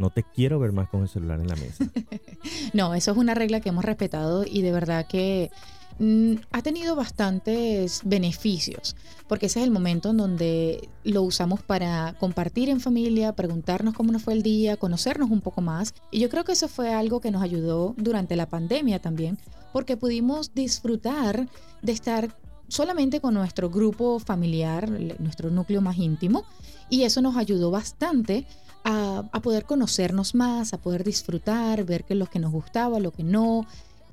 No 0.00 0.08
te 0.10 0.22
quiero 0.24 0.58
ver 0.58 0.72
más 0.72 0.88
con 0.88 1.02
el 1.02 1.08
celular 1.08 1.40
en 1.40 1.48
la 1.48 1.56
mesa. 1.56 1.84
no, 2.72 2.94
eso 2.94 3.12
es 3.12 3.16
una 3.18 3.34
regla 3.34 3.60
que 3.60 3.68
hemos 3.68 3.84
respetado 3.84 4.44
y 4.46 4.62
de 4.62 4.72
verdad 4.72 5.06
que 5.06 5.50
mm, 5.98 6.36
ha 6.52 6.62
tenido 6.62 6.96
bastantes 6.96 8.00
beneficios, 8.04 8.96
porque 9.28 9.46
ese 9.46 9.60
es 9.60 9.66
el 9.66 9.70
momento 9.70 10.10
en 10.10 10.16
donde 10.16 10.88
lo 11.04 11.22
usamos 11.22 11.62
para 11.62 12.14
compartir 12.18 12.70
en 12.70 12.80
familia, 12.80 13.34
preguntarnos 13.34 13.92
cómo 13.92 14.10
nos 14.10 14.22
fue 14.22 14.32
el 14.32 14.42
día, 14.42 14.78
conocernos 14.78 15.30
un 15.30 15.42
poco 15.42 15.60
más. 15.60 15.92
Y 16.10 16.18
yo 16.18 16.30
creo 16.30 16.44
que 16.44 16.52
eso 16.52 16.66
fue 16.66 16.94
algo 16.94 17.20
que 17.20 17.30
nos 17.30 17.42
ayudó 17.42 17.94
durante 17.98 18.36
la 18.36 18.48
pandemia 18.48 19.00
también, 19.00 19.38
porque 19.74 19.98
pudimos 19.98 20.54
disfrutar 20.54 21.46
de 21.82 21.92
estar 21.92 22.34
solamente 22.70 23.20
con 23.20 23.34
nuestro 23.34 23.68
grupo 23.68 24.18
familiar, 24.20 24.88
nuestro 25.18 25.50
núcleo 25.50 25.80
más 25.80 25.98
íntimo, 25.98 26.44
y 26.88 27.02
eso 27.02 27.20
nos 27.20 27.36
ayudó 27.36 27.70
bastante 27.70 28.46
a, 28.84 29.22
poder 29.42 29.64
conocernos 29.64 30.34
más, 30.34 30.72
a 30.72 30.78
poder 30.78 31.04
disfrutar, 31.04 31.84
ver 31.84 32.04
qué 32.04 32.14
es 32.14 32.18
lo 32.18 32.26
que 32.26 32.38
nos 32.38 32.52
gustaba, 32.52 33.00
lo 33.00 33.10
que 33.10 33.24
no. 33.24 33.66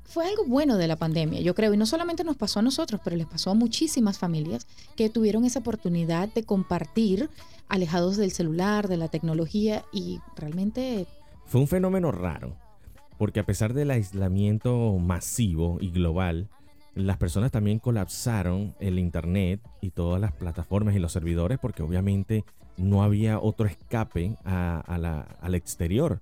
Fue 0.04 0.26
algo 0.26 0.44
bueno 0.44 0.76
de 0.76 0.88
la 0.88 0.96
pandemia, 0.96 1.40
yo 1.40 1.54
creo, 1.54 1.72
y 1.72 1.76
no 1.76 1.86
solamente 1.86 2.24
nos 2.24 2.36
pasó 2.36 2.58
a 2.58 2.62
nosotros, 2.62 3.00
pero 3.04 3.16
les 3.16 3.26
pasó 3.26 3.50
a 3.50 3.54
muchísimas 3.54 4.18
familias 4.18 4.66
que 4.96 5.08
tuvieron 5.08 5.44
esa 5.44 5.60
oportunidad 5.60 6.28
de 6.32 6.42
compartir 6.44 7.30
alejados 7.68 8.16
del 8.16 8.32
celular, 8.32 8.88
de 8.88 8.96
la 8.96 9.08
tecnología, 9.08 9.84
y 9.92 10.18
realmente... 10.36 11.06
Fue 11.46 11.60
un 11.60 11.68
fenómeno 11.68 12.10
raro, 12.10 12.56
porque 13.18 13.40
a 13.40 13.46
pesar 13.46 13.74
del 13.74 13.90
aislamiento 13.90 14.96
masivo 14.98 15.78
y 15.80 15.90
global, 15.90 16.48
las 16.94 17.16
personas 17.16 17.50
también 17.50 17.78
colapsaron 17.78 18.74
el 18.80 18.98
Internet 18.98 19.60
y 19.80 19.90
todas 19.90 20.20
las 20.20 20.32
plataformas 20.32 20.96
y 20.96 20.98
los 20.98 21.12
servidores 21.12 21.58
porque 21.58 21.82
obviamente 21.82 22.44
no 22.76 23.02
había 23.02 23.38
otro 23.40 23.66
escape 23.66 24.36
a, 24.44 24.98
la, 25.00 25.20
al 25.40 25.54
exterior. 25.54 26.20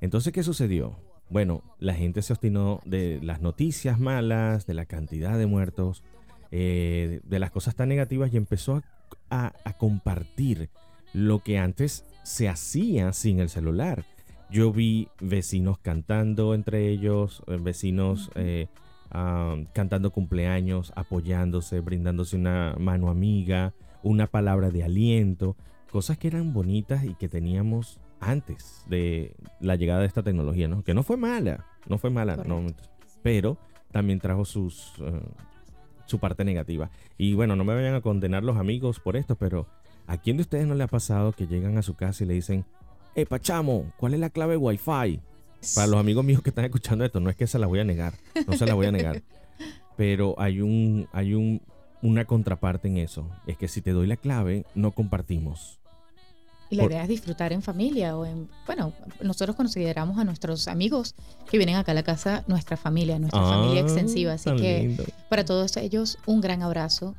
Entonces, 0.00 0.32
¿qué 0.32 0.42
sucedió? 0.42 0.96
Bueno, 1.30 1.62
la 1.78 1.94
gente 1.94 2.22
se 2.22 2.32
obstinó 2.32 2.80
de 2.84 3.18
las 3.22 3.40
noticias 3.40 3.98
malas, 3.98 4.66
de 4.66 4.74
la 4.74 4.84
cantidad 4.84 5.38
de 5.38 5.46
muertos, 5.46 6.02
eh, 6.50 7.20
de 7.24 7.38
las 7.38 7.50
cosas 7.50 7.74
tan 7.74 7.88
negativas 7.88 8.32
y 8.32 8.36
empezó 8.36 8.82
a, 9.30 9.52
a, 9.64 9.72
compartir 9.78 10.68
lo 11.12 11.42
que 11.42 11.58
antes 11.58 12.04
se 12.22 12.48
hacía 12.48 13.12
sin 13.12 13.40
el 13.40 13.48
celular. 13.48 14.04
Yo 14.50 14.72
vi 14.72 15.08
vecinos 15.20 15.78
cantando 15.78 16.54
entre 16.54 16.88
ellos, 16.88 17.42
eh, 17.46 17.58
vecinos 17.60 18.30
eh, 18.34 18.68
uh, 19.12 19.64
cantando 19.72 20.10
cumpleaños, 20.10 20.92
apoyándose, 20.96 21.80
brindándose 21.80 22.36
una 22.36 22.76
mano 22.78 23.10
amiga, 23.10 23.74
una 24.02 24.26
palabra 24.26 24.70
de 24.70 24.84
aliento, 24.84 25.56
cosas 25.90 26.18
que 26.18 26.28
eran 26.28 26.52
bonitas 26.52 27.04
y 27.04 27.14
que 27.14 27.28
teníamos 27.28 28.00
antes 28.20 28.84
de 28.88 29.34
la 29.60 29.76
llegada 29.76 30.00
de 30.00 30.06
esta 30.06 30.22
tecnología, 30.22 30.68
¿no? 30.68 30.82
Que 30.82 30.94
no 30.94 31.02
fue 31.02 31.16
mala, 31.16 31.66
no 31.88 31.98
fue 31.98 32.10
mala, 32.10 32.36
no, 32.36 32.64
pero 33.22 33.58
también 33.90 34.20
trajo 34.20 34.44
sus, 34.44 34.98
uh, 34.98 35.20
su 36.06 36.18
parte 36.18 36.44
negativa. 36.44 36.90
Y 37.16 37.34
bueno, 37.34 37.56
no 37.56 37.64
me 37.64 37.74
vayan 37.74 37.94
a 37.94 38.00
condenar 38.00 38.44
los 38.44 38.56
amigos 38.56 39.00
por 39.00 39.16
esto, 39.16 39.36
pero 39.36 39.66
¿a 40.06 40.16
quién 40.18 40.36
de 40.36 40.42
ustedes 40.42 40.66
no 40.66 40.74
le 40.74 40.84
ha 40.84 40.88
pasado 40.88 41.32
que 41.32 41.46
llegan 41.46 41.78
a 41.78 41.82
su 41.82 41.94
casa 41.94 42.24
y 42.24 42.26
le 42.26 42.34
dicen, 42.34 42.64
hey, 43.14 43.24
Pachamo, 43.24 43.92
¿cuál 43.96 44.14
es 44.14 44.20
la 44.20 44.30
clave 44.30 44.56
Wi-Fi? 44.56 45.20
Para 45.74 45.86
los 45.86 46.00
amigos 46.00 46.24
míos 46.24 46.42
que 46.42 46.50
están 46.50 46.64
escuchando 46.64 47.04
esto, 47.04 47.20
no 47.20 47.30
es 47.30 47.36
que 47.36 47.46
se 47.46 47.58
la 47.58 47.66
voy 47.66 47.80
a 47.80 47.84
negar, 47.84 48.14
no 48.46 48.56
se 48.56 48.66
la 48.66 48.74
voy 48.74 48.86
a 48.86 48.92
negar. 48.92 49.22
pero 49.96 50.34
hay 50.38 50.60
un, 50.60 51.08
hay 51.12 51.34
un, 51.34 51.62
una 52.02 52.24
contraparte 52.24 52.88
en 52.88 52.98
eso. 52.98 53.28
Es 53.46 53.56
que 53.56 53.68
si 53.68 53.80
te 53.80 53.92
doy 53.92 54.06
la 54.06 54.16
clave, 54.16 54.66
no 54.74 54.92
compartimos. 54.92 55.78
Y 56.70 56.76
la 56.76 56.84
Por... 56.84 56.92
idea 56.92 57.02
es 57.02 57.08
disfrutar 57.08 57.52
en 57.52 57.62
familia 57.62 58.16
o 58.16 58.24
en, 58.24 58.48
bueno, 58.66 58.92
nosotros 59.20 59.54
consideramos 59.54 60.18
a 60.18 60.24
nuestros 60.24 60.66
amigos 60.66 61.14
que 61.50 61.58
vienen 61.58 61.76
acá 61.76 61.92
a 61.92 61.94
la 61.94 62.02
casa 62.02 62.42
nuestra 62.46 62.76
familia, 62.76 63.18
nuestra 63.18 63.42
ah, 63.42 63.54
familia 63.54 63.80
extensiva. 63.82 64.32
Así 64.32 64.50
que 64.56 64.80
lindo. 64.80 65.04
para 65.28 65.44
todos 65.44 65.76
ellos 65.76 66.18
un 66.26 66.40
gran 66.40 66.62
abrazo 66.62 67.14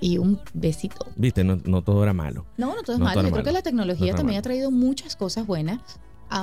y 0.00 0.18
un 0.18 0.38
besito. 0.52 1.06
Viste, 1.16 1.44
no, 1.44 1.56
no 1.64 1.82
todo 1.82 2.02
era 2.02 2.12
malo. 2.12 2.46
No, 2.56 2.74
no 2.74 2.82
todo 2.82 2.94
es 2.94 2.98
no 2.98 3.06
malo. 3.06 3.20
Todo 3.20 3.28
Yo 3.28 3.32
creo 3.32 3.42
malo. 3.42 3.44
que 3.44 3.52
la 3.52 3.62
tecnología 3.62 4.12
no 4.12 4.16
también 4.16 4.36
malo. 4.36 4.38
ha 4.38 4.42
traído 4.42 4.70
muchas 4.70 5.16
cosas 5.16 5.46
buenas 5.46 5.80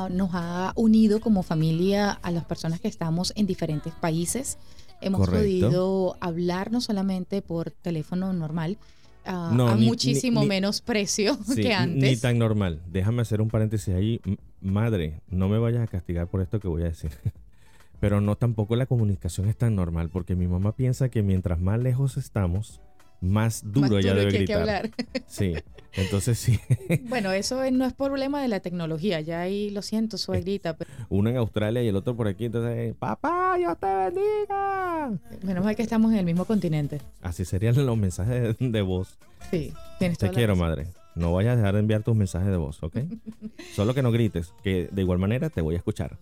nos 0.10 0.30
ha 0.34 0.74
unido 0.76 1.20
como 1.20 1.44
familia 1.44 2.12
a 2.12 2.32
las 2.32 2.46
personas 2.46 2.80
que 2.80 2.88
estamos 2.88 3.34
en 3.36 3.46
diferentes 3.46 3.94
países. 3.94 4.58
Hemos 5.02 5.22
Correcto. 5.22 5.40
podido 5.40 6.18
hablar 6.20 6.72
no 6.72 6.80
solamente 6.82 7.42
por 7.42 7.72
teléfono 7.72 8.32
normal, 8.34 8.78
no, 9.26 9.68
a 9.68 9.76
ni, 9.76 9.86
muchísimo 9.86 10.42
ni, 10.42 10.48
menos 10.48 10.82
precio 10.82 11.38
sí, 11.46 11.62
que 11.62 11.74
antes. 11.74 12.10
Ni 12.10 12.18
tan 12.18 12.40
normal. 12.40 12.82
Déjame 12.88 13.22
hacer 13.22 13.42
un 13.42 13.50
paréntesis 13.50 13.94
ahí. 13.94 14.22
Madre, 14.62 15.22
no 15.30 15.50
me 15.50 15.60
vayas 15.60 15.82
a 15.82 15.88
castigar 15.88 16.28
por 16.28 16.42
esto 16.42 16.60
que 16.60 16.68
voy 16.68 16.84
a 16.84 16.86
decir. 16.86 17.12
Pero 18.00 18.20
no 18.20 18.36
tampoco 18.36 18.76
la 18.76 18.88
comunicación 18.88 19.48
es 19.48 19.56
tan 19.56 19.76
normal, 19.76 20.10
porque 20.10 20.36
mi 20.36 20.48
mamá 20.48 20.76
piensa 20.76 21.10
que 21.10 21.22
mientras 21.22 21.60
más 21.60 21.80
lejos 21.80 22.18
estamos, 22.18 22.82
más 23.22 23.62
duro, 23.64 23.96
más 23.96 24.04
duro 24.04 24.16
debe 24.16 24.32
gritar. 24.32 24.60
hablar. 24.60 24.90
Sí, 25.28 25.54
entonces 25.94 26.38
sí. 26.38 26.60
Bueno, 27.08 27.32
eso 27.32 27.70
no 27.72 27.86
es 27.86 27.94
problema 27.94 28.42
de 28.42 28.48
la 28.48 28.60
tecnología, 28.60 29.22
ya 29.22 29.42
ahí 29.42 29.70
lo 29.70 29.82
siento, 29.82 30.18
suegrita. 30.18 30.76
Pero... 30.76 30.90
Uno 31.10 31.30
en 31.30 31.38
Australia 31.38 31.82
y 31.82 31.88
el 31.88 31.96
otro 31.96 32.16
por 32.16 32.28
aquí, 32.28 32.46
entonces, 32.46 32.94
papá, 32.96 33.56
Dios 33.58 33.78
te 33.80 33.88
bendiga. 33.88 35.12
Menos 35.44 35.64
mal 35.64 35.76
que 35.76 35.84
estamos 35.84 36.12
en 36.12 36.20
el 36.20 36.26
mismo 36.26 36.46
continente. 36.46 37.00
Así 37.22 37.46
serían 37.46 37.86
los 37.86 37.98
mensajes 37.98 38.58
de, 38.58 38.70
de 38.70 38.82
voz. 38.82 39.18
Sí, 39.50 39.74
tienes 40.00 40.18
Te 40.18 40.30
quiero, 40.30 40.56
madre. 40.56 40.88
No 41.16 41.34
vayas 41.34 41.54
a 41.54 41.56
dejar 41.58 41.74
de 41.74 41.80
enviar 41.82 42.04
tus 42.04 42.16
mensajes 42.16 42.50
de 42.50 42.58
voz, 42.58 42.82
¿ok? 42.84 42.98
Solo 43.74 43.94
que 43.94 44.02
no 44.02 44.12
grites, 44.12 44.54
que 44.64 44.90
de 44.92 45.02
igual 45.02 45.20
manera 45.20 45.50
te 45.50 45.62
voy 45.62 45.76
a 45.76 45.78
escuchar. 45.78 46.18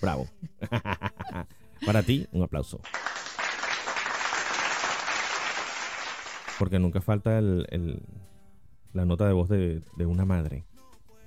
Bravo. 0.00 0.28
Para 1.86 2.02
ti, 2.02 2.26
un 2.32 2.42
aplauso. 2.42 2.80
Porque 6.58 6.78
nunca 6.78 7.00
falta 7.00 7.38
el, 7.38 7.66
el, 7.70 8.02
la 8.92 9.04
nota 9.04 9.26
de 9.26 9.32
voz 9.32 9.48
de, 9.48 9.82
de 9.96 10.06
una 10.06 10.24
madre. 10.24 10.64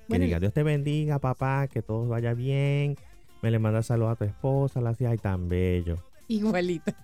Que 0.08 0.14
bueno, 0.14 0.26
diga, 0.26 0.40
Dios 0.40 0.54
te 0.54 0.64
bendiga, 0.64 1.20
papá, 1.20 1.68
que 1.68 1.82
todo 1.82 2.08
vaya 2.08 2.34
bien. 2.34 2.98
Me 3.42 3.52
le 3.52 3.60
manda 3.60 3.84
saludos 3.84 4.14
a 4.14 4.16
tu 4.16 4.24
esposa, 4.24 4.82
la 4.82 4.92
hacía, 4.92 5.10
ay, 5.10 5.18
tan 5.18 5.48
bello. 5.50 5.98
Igualita. 6.28 6.96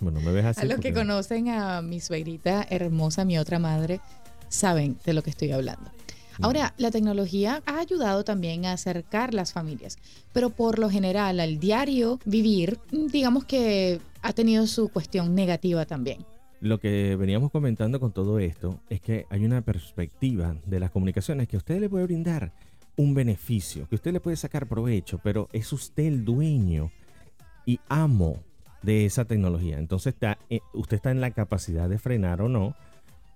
Bueno, 0.00 0.20
me 0.20 0.32
ves 0.32 0.44
así. 0.44 0.60
A 0.60 0.64
los 0.64 0.74
porque... 0.74 0.88
que 0.88 0.94
conocen 0.94 1.48
a 1.48 1.82
mi 1.82 2.00
suegrita 2.00 2.66
hermosa, 2.70 3.24
mi 3.24 3.38
otra 3.38 3.58
madre, 3.58 4.00
saben 4.48 4.96
de 5.04 5.12
lo 5.12 5.22
que 5.22 5.30
estoy 5.30 5.52
hablando. 5.52 5.90
Ahora, 6.40 6.74
la 6.78 6.90
tecnología 6.90 7.62
ha 7.66 7.78
ayudado 7.78 8.24
también 8.24 8.64
a 8.64 8.72
acercar 8.72 9.34
las 9.34 9.52
familias, 9.52 9.98
pero 10.32 10.50
por 10.50 10.78
lo 10.78 10.88
general 10.88 11.38
al 11.40 11.58
diario 11.60 12.18
vivir, 12.24 12.78
digamos 12.90 13.44
que 13.44 14.00
ha 14.22 14.32
tenido 14.32 14.66
su 14.66 14.88
cuestión 14.88 15.34
negativa 15.34 15.84
también 15.84 16.24
lo 16.62 16.78
que 16.78 17.16
veníamos 17.16 17.50
comentando 17.50 17.98
con 17.98 18.12
todo 18.12 18.38
esto 18.38 18.78
es 18.88 19.00
que 19.00 19.26
hay 19.30 19.44
una 19.44 19.62
perspectiva 19.62 20.56
de 20.64 20.78
las 20.78 20.92
comunicaciones 20.92 21.48
que 21.48 21.56
usted 21.56 21.80
le 21.80 21.88
puede 21.88 22.04
brindar 22.04 22.52
un 22.96 23.14
beneficio, 23.14 23.88
que 23.88 23.96
usted 23.96 24.12
le 24.12 24.20
puede 24.20 24.36
sacar 24.36 24.68
provecho, 24.68 25.18
pero 25.24 25.48
es 25.52 25.72
usted 25.72 26.04
el 26.04 26.24
dueño 26.24 26.92
y 27.66 27.80
amo 27.88 28.44
de 28.80 29.06
esa 29.06 29.24
tecnología. 29.24 29.76
Entonces 29.76 30.14
está, 30.14 30.38
eh, 30.50 30.60
usted 30.72 30.96
está 30.98 31.10
en 31.10 31.20
la 31.20 31.32
capacidad 31.32 31.88
de 31.88 31.98
frenar 31.98 32.40
o 32.40 32.48
no 32.48 32.76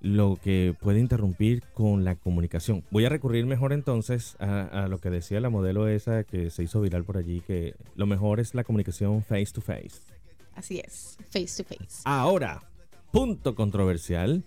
lo 0.01 0.37
que 0.37 0.77
puede 0.81 1.01
interrumpir 1.01 1.65
con 1.75 2.05
la 2.05 2.15
comunicación. 2.15 2.85
Voy 2.93 3.07
a 3.07 3.09
recurrir 3.09 3.45
mejor 3.45 3.73
entonces 3.73 4.37
a, 4.39 4.85
a, 4.85 4.87
lo 4.87 4.99
que 4.99 5.11
decía 5.11 5.41
la 5.41 5.51
modelo 5.51 5.89
esa 5.89 6.23
que 6.23 6.51
se 6.51 6.63
hizo 6.63 6.81
viral 6.81 7.03
por 7.03 7.17
allí, 7.17 7.41
que 7.41 7.75
lo 7.97 8.07
mejor 8.07 8.39
es 8.39 8.55
la 8.55 8.63
comunicación 8.63 9.25
face 9.25 9.49
to 9.53 9.61
face. 9.61 10.01
Así 10.55 10.79
es, 10.79 11.19
face 11.29 11.65
to 11.65 11.69
face. 11.69 12.03
Ahora, 12.05 12.63
punto 13.17 13.55
controversial. 13.55 14.45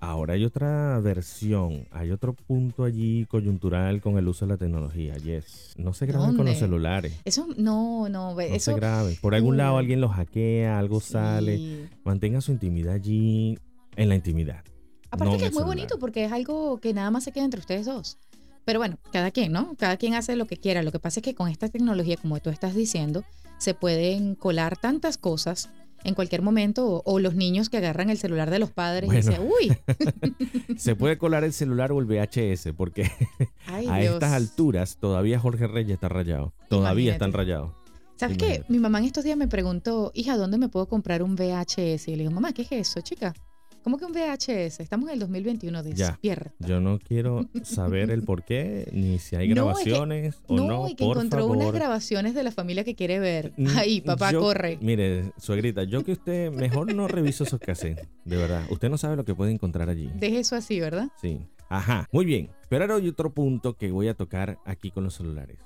Ahora 0.00 0.34
hay 0.34 0.44
otra 0.44 1.00
versión, 1.00 1.88
hay 1.90 2.12
otro 2.12 2.34
punto 2.34 2.84
allí 2.84 3.26
coyuntural 3.26 4.00
con 4.00 4.16
el 4.16 4.28
uso 4.28 4.46
de 4.46 4.52
la 4.52 4.56
tecnología. 4.58 5.16
Yes. 5.16 5.74
No 5.76 5.92
se 5.92 6.06
graben 6.06 6.36
con 6.36 6.46
los 6.46 6.56
celulares. 6.56 7.14
Eso 7.24 7.48
no, 7.56 8.08
no, 8.08 8.34
no 8.34 8.40
eso 8.40 8.72
se 8.72 8.76
graben. 8.76 9.16
Por 9.20 9.34
algún 9.34 9.54
uh, 9.54 9.58
lado 9.58 9.78
alguien 9.78 10.00
lo 10.00 10.08
hackea, 10.08 10.78
algo 10.78 11.00
sí. 11.00 11.12
sale. 11.12 11.88
Mantenga 12.04 12.40
su 12.40 12.52
intimidad 12.52 12.94
allí 12.94 13.58
en 13.96 14.08
la 14.08 14.14
intimidad. 14.14 14.62
Aparte 15.10 15.32
no 15.32 15.38
que 15.38 15.46
es 15.46 15.54
muy 15.54 15.64
bonito 15.64 15.98
porque 15.98 16.26
es 16.26 16.32
algo 16.32 16.78
que 16.78 16.92
nada 16.92 17.10
más 17.10 17.24
se 17.24 17.32
queda 17.32 17.44
entre 17.44 17.60
ustedes 17.60 17.86
dos. 17.86 18.18
Pero 18.64 18.78
bueno, 18.78 18.98
cada 19.10 19.30
quien, 19.30 19.50
¿no? 19.50 19.74
Cada 19.78 19.96
quien 19.96 20.12
hace 20.12 20.36
lo 20.36 20.46
que 20.46 20.58
quiera. 20.58 20.82
Lo 20.82 20.92
que 20.92 21.00
pasa 21.00 21.20
es 21.20 21.24
que 21.24 21.34
con 21.34 21.48
esta 21.48 21.68
tecnología, 21.70 22.18
como 22.18 22.38
tú 22.38 22.50
estás 22.50 22.74
diciendo, 22.74 23.24
se 23.56 23.72
pueden 23.72 24.34
colar 24.34 24.76
tantas 24.76 25.16
cosas 25.16 25.70
en 26.04 26.14
cualquier 26.14 26.42
momento, 26.42 26.86
o, 26.86 27.02
o, 27.04 27.18
los 27.18 27.34
niños 27.34 27.68
que 27.68 27.76
agarran 27.76 28.10
el 28.10 28.18
celular 28.18 28.50
de 28.50 28.58
los 28.58 28.70
padres 28.70 29.06
bueno, 29.06 29.20
y 29.20 29.22
dicen, 29.22 29.42
uy. 29.46 30.76
se 30.76 30.94
puede 30.94 31.18
colar 31.18 31.44
el 31.44 31.52
celular 31.52 31.92
o 31.92 32.00
el 32.00 32.06
VHS, 32.06 32.72
porque 32.76 33.10
Ay, 33.66 33.86
a 33.88 33.96
Dios. 33.98 34.14
estas 34.14 34.32
alturas 34.32 34.96
todavía 34.98 35.38
Jorge 35.38 35.66
Reyes 35.66 35.94
está 35.94 36.08
rayado. 36.08 36.52
Todavía 36.68 37.14
Imagínate. 37.14 37.14
están 37.14 37.32
rayados. 37.32 37.72
¿Sabes 38.16 38.36
Imagínate. 38.36 38.66
qué? 38.66 38.72
Mi 38.72 38.78
mamá 38.78 38.98
en 38.98 39.04
estos 39.04 39.24
días 39.24 39.36
me 39.36 39.48
preguntó, 39.48 40.10
hija, 40.14 40.36
¿dónde 40.36 40.58
me 40.58 40.68
puedo 40.68 40.86
comprar 40.86 41.22
un 41.22 41.36
VHS? 41.36 42.08
Y 42.08 42.12
le 42.12 42.18
digo, 42.18 42.30
mamá, 42.30 42.52
¿qué 42.52 42.62
es 42.62 42.72
eso, 42.72 43.00
chica? 43.00 43.34
¿Cómo 43.82 43.96
que 43.96 44.04
un 44.04 44.12
VHS? 44.12 44.80
Estamos 44.80 45.08
en 45.08 45.14
el 45.14 45.20
2021, 45.20 45.82
Ya. 45.94 46.08
despierta. 46.10 46.52
Yo 46.66 46.80
no 46.80 46.98
quiero 46.98 47.48
saber 47.62 48.10
el 48.10 48.22
por 48.22 48.44
qué, 48.44 48.88
ni 48.92 49.18
si 49.18 49.36
hay 49.36 49.48
No, 49.54 49.70
es 49.70 49.78
que- 49.78 49.90
grabaciones 49.90 50.36
o 50.46 50.56
no. 50.56 50.66
No, 50.66 50.88
y 50.88 50.94
que 50.94 51.04
por 51.04 51.16
encontró 51.16 51.46
unas 51.46 51.72
grabaciones 51.72 52.34
de 52.34 52.42
la 52.42 52.50
familia 52.52 52.84
que 52.84 52.94
quiere 52.94 53.18
ver. 53.18 53.52
Mm, 53.56 53.66
Ahí, 53.78 54.00
papá, 54.00 54.32
yo- 54.32 54.40
corre. 54.40 54.78
Mire, 54.82 55.32
suegrita, 55.38 55.84
yo 55.84 56.04
que 56.04 56.12
usted 56.12 56.50
mejor 56.52 56.94
no 56.94 57.08
reviso 57.08 57.44
esos 57.44 57.60
cassettes, 57.60 58.06
de 58.24 58.36
verdad. 58.36 58.64
Usted 58.70 58.90
no 58.90 58.98
sabe 58.98 59.16
lo 59.16 59.24
que 59.24 59.34
puede 59.34 59.52
encontrar 59.52 59.88
allí. 59.88 60.10
Deje 60.16 60.40
eso 60.40 60.56
así, 60.56 60.80
¿verdad? 60.80 61.08
Sí. 61.20 61.40
Ajá, 61.70 62.08
muy 62.12 62.24
bien. 62.24 62.50
Pero 62.68 62.84
ahora 62.84 62.96
hay 62.96 63.08
otro 63.08 63.32
punto 63.32 63.76
que 63.76 63.90
voy 63.90 64.08
a 64.08 64.14
tocar 64.14 64.58
aquí 64.64 64.90
con 64.90 65.04
los 65.04 65.14
celulares. 65.14 65.58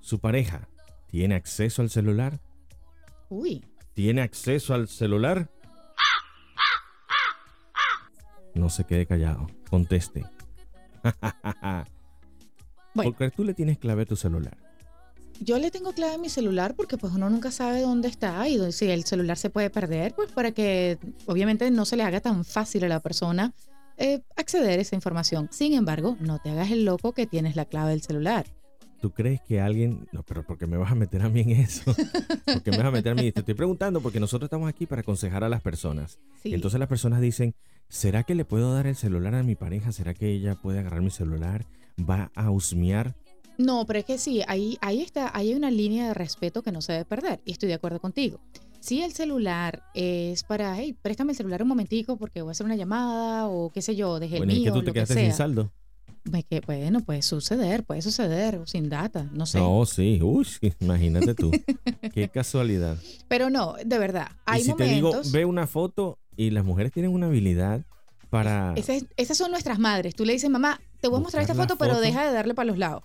¿Su 0.00 0.18
pareja 0.20 0.68
tiene 1.08 1.34
acceso 1.34 1.80
al 1.82 1.90
celular? 1.90 2.40
Uy, 3.30 3.64
¿Tiene 3.94 4.22
acceso 4.22 4.74
al 4.74 4.88
celular? 4.88 5.48
No 8.54 8.70
se 8.70 8.84
quede 8.84 9.06
callado, 9.06 9.46
conteste. 9.68 10.24
Bueno. 12.94 13.10
Porque 13.10 13.34
tú 13.34 13.42
le 13.42 13.54
tienes 13.54 13.78
clave 13.78 14.02
a 14.02 14.06
tu 14.06 14.14
celular. 14.14 14.56
yo 15.40 15.58
le 15.58 15.72
tengo 15.72 15.92
clave 15.92 16.14
a 16.14 16.18
mi 16.18 16.28
celular 16.28 16.76
porque 16.76 16.96
pues 16.96 17.12
uno 17.12 17.28
nunca 17.28 17.50
sabe 17.50 17.80
dónde 17.80 18.06
está 18.06 18.46
y 18.48 18.70
si 18.70 18.88
el 18.88 19.02
celular 19.04 19.36
se 19.36 19.50
puede 19.50 19.68
perder, 19.68 20.14
pues 20.14 20.30
para 20.30 20.52
que 20.52 20.98
obviamente 21.26 21.68
no 21.72 21.86
se 21.86 21.96
le 21.96 22.04
haga 22.04 22.20
tan 22.20 22.44
fácil 22.44 22.84
a 22.84 22.88
la 22.88 23.00
persona 23.00 23.52
eh, 23.96 24.22
acceder 24.36 24.78
a 24.78 24.82
esa 24.82 24.94
información. 24.94 25.48
Sin 25.50 25.74
embargo, 25.74 26.16
no 26.20 26.38
te 26.38 26.50
hagas 26.50 26.70
el 26.70 26.84
loco 26.84 27.12
que 27.12 27.26
tienes 27.26 27.56
la 27.56 27.64
clave 27.64 27.90
del 27.90 28.02
celular. 28.02 28.46
¿Tú 29.04 29.10
crees 29.10 29.42
que 29.42 29.60
alguien... 29.60 30.08
No, 30.12 30.22
pero 30.22 30.46
porque 30.46 30.66
me 30.66 30.78
vas 30.78 30.90
a 30.90 30.94
meter 30.94 31.20
a 31.20 31.28
mí 31.28 31.42
en 31.42 31.50
eso? 31.50 31.94
porque 32.46 32.70
me 32.70 32.78
vas 32.78 32.86
a 32.86 32.90
meter 32.90 33.12
a 33.12 33.14
mí? 33.14 33.30
Te 33.32 33.40
estoy 33.40 33.52
preguntando 33.52 34.00
porque 34.00 34.18
nosotros 34.18 34.46
estamos 34.46 34.66
aquí 34.66 34.86
para 34.86 35.02
aconsejar 35.02 35.44
a 35.44 35.50
las 35.50 35.60
personas. 35.60 36.18
Sí. 36.42 36.54
Entonces 36.54 36.80
las 36.80 36.88
personas 36.88 37.20
dicen, 37.20 37.54
¿será 37.90 38.22
que 38.22 38.34
le 38.34 38.46
puedo 38.46 38.72
dar 38.72 38.86
el 38.86 38.96
celular 38.96 39.34
a 39.34 39.42
mi 39.42 39.56
pareja? 39.56 39.92
¿Será 39.92 40.14
que 40.14 40.32
ella 40.32 40.54
puede 40.54 40.78
agarrar 40.78 41.02
mi 41.02 41.10
celular? 41.10 41.66
¿Va 42.00 42.30
a 42.34 42.50
husmear? 42.50 43.14
No, 43.58 43.84
pero 43.84 43.98
es 43.98 44.06
que 44.06 44.16
sí, 44.16 44.40
ahí, 44.48 44.78
ahí 44.80 45.02
está, 45.02 45.30
ahí 45.36 45.50
hay 45.50 45.54
una 45.54 45.70
línea 45.70 46.08
de 46.08 46.14
respeto 46.14 46.62
que 46.62 46.72
no 46.72 46.80
se 46.80 46.92
debe 46.92 47.04
perder 47.04 47.42
y 47.44 47.52
estoy 47.52 47.68
de 47.68 47.74
acuerdo 47.74 48.00
contigo. 48.00 48.40
Si 48.80 49.02
el 49.02 49.12
celular 49.12 49.82
es 49.92 50.44
para, 50.44 50.78
hey, 50.78 50.96
préstame 51.02 51.32
el 51.32 51.36
celular 51.36 51.60
un 51.60 51.68
momentico 51.68 52.16
porque 52.16 52.40
voy 52.40 52.48
a 52.48 52.52
hacer 52.52 52.64
una 52.64 52.76
llamada 52.76 53.48
o 53.48 53.68
qué 53.68 53.82
sé 53.82 53.96
yo, 53.96 54.18
dejé 54.18 54.38
Bueno, 54.38 54.52
el 54.52 54.58
¿y 54.60 54.64
que 54.64 54.70
mío, 54.70 54.72
tú 54.72 54.80
te 54.80 54.86
lo 54.86 54.92
que 54.94 55.00
quedaste 55.00 55.20
sin 55.20 55.32
saldo? 55.34 55.70
Pues 56.30 56.44
que, 56.46 56.60
bueno, 56.60 57.00
puede 57.00 57.20
suceder, 57.22 57.84
puede 57.84 58.00
suceder, 58.00 58.60
sin 58.64 58.88
data, 58.88 59.28
no 59.32 59.44
sé. 59.44 59.58
No, 59.58 59.84
sí. 59.84 60.20
Uy, 60.22 60.46
imagínate 60.80 61.34
tú. 61.34 61.50
Qué 62.14 62.28
casualidad. 62.28 62.96
Pero 63.28 63.50
no, 63.50 63.74
de 63.84 63.98
verdad, 63.98 64.28
hay 64.46 64.62
y 64.62 64.64
si 64.64 64.72
te 64.74 64.84
momentos. 64.84 65.26
digo, 65.26 65.38
ve 65.38 65.44
una 65.44 65.66
foto 65.66 66.18
y 66.36 66.50
las 66.50 66.64
mujeres 66.64 66.92
tienen 66.92 67.12
una 67.12 67.26
habilidad 67.26 67.82
para... 68.30 68.72
Esas, 68.74 69.04
esas 69.16 69.36
son 69.36 69.50
nuestras 69.50 69.78
madres. 69.78 70.14
Tú 70.14 70.24
le 70.24 70.32
dices, 70.32 70.48
mamá, 70.48 70.80
te 71.00 71.08
voy 71.08 71.18
a 71.18 71.22
mostrar 71.22 71.42
esta 71.42 71.54
la 71.54 71.62
foto, 71.62 71.76
pero 71.76 71.94
foto. 71.94 72.02
deja 72.02 72.26
de 72.26 72.32
darle 72.32 72.54
para 72.54 72.66
los 72.66 72.78
lados. 72.78 73.02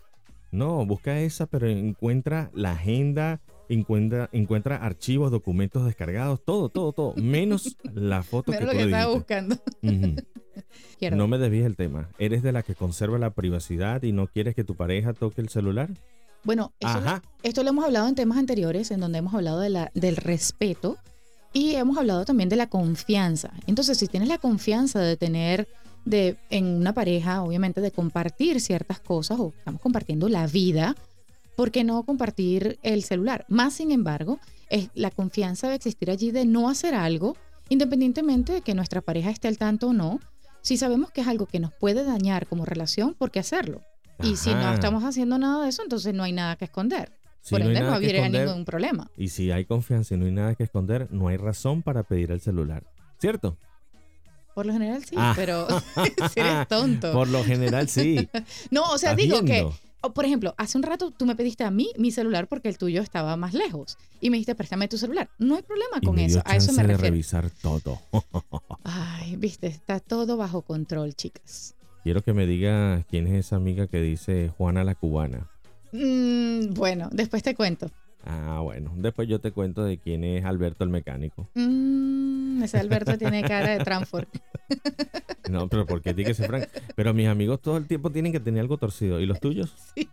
No, 0.52 0.86
busca 0.86 1.20
esa, 1.20 1.46
pero 1.46 1.68
encuentra 1.68 2.50
la 2.54 2.72
agenda, 2.72 3.42
encuentra, 3.70 4.30
encuentra 4.34 4.76
archivos, 4.78 5.32
documentos 5.32 5.86
descargados, 5.86 6.44
todo, 6.44 6.70
todo, 6.70 6.92
todo, 6.94 7.14
menos 7.16 7.78
la 7.94 8.24
foto 8.24 8.52
Mira 8.52 8.60
que 8.60 8.66
lo 8.66 8.72
tú 8.72 8.78
que 8.78 8.84
estaba 8.86 9.14
buscando. 9.14 9.58
No 11.12 11.28
me 11.30 11.38
desvíes 11.38 11.66
el 11.66 11.76
tema. 11.78 12.10
¿Eres 12.20 12.44
de 12.44 12.52
la 12.52 12.62
que 12.64 12.76
conserva 12.76 13.18
la 13.18 13.30
privacidad 13.30 14.04
y 14.04 14.12
no 14.12 14.28
quieres 14.28 14.54
que 14.56 14.64
tu 14.66 14.76
pareja 14.76 15.14
toque 15.14 15.40
el 15.40 15.48
celular? 15.50 15.90
Bueno, 16.44 16.74
eso 16.80 17.00
lo- 17.00 17.22
esto 17.44 17.64
lo 17.64 17.70
hemos 17.70 17.86
hablado 17.86 18.08
en 18.08 18.16
temas 18.16 18.38
anteriores, 18.38 18.92
en 18.92 19.00
donde 19.00 19.20
hemos 19.20 19.34
hablado 19.34 19.60
de 19.62 19.70
la, 19.70 19.92
del 19.94 20.18
respeto 20.18 20.98
y 21.54 21.76
hemos 21.76 21.98
hablado 21.98 22.26
también 22.26 22.50
de 22.50 22.56
la 22.58 22.68
confianza. 22.68 23.52
Entonces, 23.68 23.98
si 23.98 24.08
tienes 24.08 24.28
la 24.30 24.38
confianza 24.40 25.00
de 25.00 25.16
tener 25.16 25.68
de, 26.06 26.38
en 26.50 26.66
una 26.66 26.94
pareja, 26.94 27.44
obviamente, 27.44 27.80
de 27.82 27.92
compartir 27.92 28.60
ciertas 28.60 29.00
cosas 29.00 29.40
o 29.40 29.54
estamos 29.58 29.82
compartiendo 29.82 30.28
la 30.28 30.48
vida, 30.48 30.96
¿por 31.60 31.72
qué 31.72 31.84
no 31.84 32.04
compartir 32.04 32.80
el 32.84 33.04
celular? 33.04 33.46
Más 33.50 33.74
sin 33.74 33.92
embargo, 33.92 34.40
es, 34.70 34.88
la 34.94 35.12
confianza 35.12 35.68
debe 35.68 35.76
existir 35.76 36.10
allí 36.10 36.32
de 36.32 36.46
no 36.46 36.70
hacer 36.70 36.96
algo, 36.96 37.36
independientemente 37.68 38.54
de 38.54 38.62
que 38.62 38.74
nuestra 38.74 39.02
pareja 39.02 39.30
esté 39.30 39.50
al 39.50 39.58
tanto 39.58 39.90
o 39.90 39.94
no. 39.94 40.22
Si 40.62 40.78
sabemos 40.78 41.12
que 41.12 41.20
es 41.20 41.28
algo 41.28 41.48
que 41.48 41.60
nos 41.60 41.74
puede 41.74 42.06
dañar 42.06 42.48
como 42.48 42.64
relación, 42.64 43.14
¿por 43.14 43.30
qué 43.30 43.40
hacerlo? 43.40 43.82
Y 44.24 44.38
si 44.38 44.54
no 44.54 44.72
estamos 44.72 45.04
haciendo 45.04 45.38
nada 45.38 45.64
de 45.64 45.70
eso, 45.70 45.84
entonces 45.84 46.14
no 46.14 46.24
hay 46.24 46.32
nada 46.32 46.56
que 46.56 46.64
esconder. 46.64 47.12
Si 47.42 47.50
Por 47.50 47.60
no 47.60 47.68
ende, 47.68 47.82
no, 47.82 47.94
habría 47.94 48.30
ningún 48.30 48.64
problema. 48.64 49.12
Y 49.18 49.28
si 49.28 49.52
hay 49.52 49.66
confianza 49.66 50.16
y 50.16 50.18
no 50.18 50.28
hay 50.28 50.32
nada 50.32 50.56
que 50.56 50.64
esconder, 50.64 51.12
no 51.12 51.28
hay 51.28 51.36
razón 51.36 51.84
para 51.84 52.04
pedir 52.04 52.32
el 52.32 52.40
celular. 52.40 52.86
¿Cierto? 53.20 53.58
Por 54.56 54.66
lo 54.66 54.72
general 54.72 55.04
sí, 55.04 55.16
Ah. 55.18 55.34
pero 55.36 55.68
si 56.34 56.40
eres 56.40 56.70
tonto. 56.70 57.12
Por 57.12 57.28
lo 57.28 57.44
general 57.44 57.90
sí. 57.90 58.30
no, 58.72 58.84
o 58.92 58.98
sea, 58.98 59.12
¿Estás 59.12 59.18
digo 59.26 59.44
que? 59.44 59.68
O, 60.02 60.14
por 60.14 60.26
ejemplo, 60.26 60.54
hace 60.58 60.78
un 60.78 60.84
rato 60.84 61.12
tú 61.12 61.26
me 61.26 61.36
pediste 61.36 61.64
a 61.64 61.72
mí 61.72 61.92
mi 61.98 62.12
celular 62.12 62.48
porque 62.48 62.70
el 62.70 62.78
tuyo 62.78 63.02
estaba 63.02 63.36
más 63.38 63.54
lejos. 63.54 63.98
Y 64.22 64.30
me 64.30 64.38
dijiste, 64.38 64.56
préstame 64.56 64.88
tu 64.88 64.98
celular. 64.98 65.30
No 65.40 65.56
hay 65.56 65.62
problema 65.64 65.98
Y 66.02 66.06
con 66.06 66.16
me 66.16 66.28
dio 66.28 66.38
eso. 66.40 66.42
A 66.46 66.56
eso 66.56 66.72
me 66.72 66.84
de 66.84 66.88
refiero. 66.88 67.12
revisar 67.12 67.50
todo. 67.50 68.00
Ay, 68.84 69.36
viste, 69.36 69.68
está 69.68 70.00
todo 70.00 70.38
bajo 70.38 70.62
control, 70.62 71.14
chicas. 71.16 71.76
Quiero 72.04 72.22
que 72.24 72.34
me 72.34 72.48
diga 72.48 73.04
quién 73.10 73.28
es 73.28 73.46
esa 73.46 73.58
amiga 73.58 73.88
que 73.88 74.02
dice 74.02 74.52
Juana 74.58 74.84
la 74.84 74.96
cubana. 74.96 75.50
Mm, 75.92 76.74
bueno, 76.74 77.10
después 77.12 77.44
te 77.44 77.56
cuento. 77.56 77.90
Ah, 78.26 78.60
bueno. 78.62 78.92
Después 78.96 79.28
yo 79.28 79.40
te 79.40 79.52
cuento 79.52 79.84
de 79.84 79.98
quién 79.98 80.24
es 80.24 80.46
Alberto 80.46 80.84
el 80.84 80.90
mecánico. 80.90 81.50
Mm, 81.56 82.64
ese 82.64 82.78
Alberto 82.78 83.18
tiene 83.18 83.44
cara 83.44 83.70
de 83.70 83.84
Transport. 83.84 84.30
No, 85.50 85.68
pero 85.68 85.88
porque 85.88 86.14
tiene 86.14 86.30
que 86.30 86.36
ser 86.36 86.46
franco. 86.46 86.68
Pero 86.96 87.12
mis 87.12 87.28
amigos 87.28 87.60
todo 87.60 87.78
el 87.78 87.88
tiempo 87.88 88.12
tienen 88.12 88.32
que 88.32 88.40
tener 88.40 88.62
algo 88.62 88.78
torcido. 88.78 89.20
¿Y 89.20 89.26
los 89.26 89.40
tuyos? 89.40 89.74
Sí. 89.96 90.08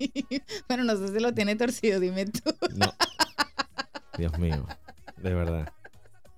Bueno, 0.67 0.85
no 0.85 0.97
sé 0.97 1.09
si 1.09 1.21
lo 1.21 1.35
tiene 1.35 1.57
torcido, 1.57 2.01
dime 2.01 2.25
tú. 2.25 2.55
No. 2.75 2.91
Dios 4.17 4.39
mío. 4.39 4.67
De 5.19 5.35
verdad. 5.35 5.71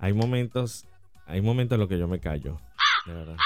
Hay 0.01 0.15
momentos, 0.15 0.85
hay 1.27 1.41
momentos 1.41 1.77
en 1.77 1.81
los 1.81 1.89
que 1.89 1.97
yo 1.97 2.09
me 2.09 2.19
callo. 2.19 2.61
De 3.07 3.15
verdad. 3.15 3.37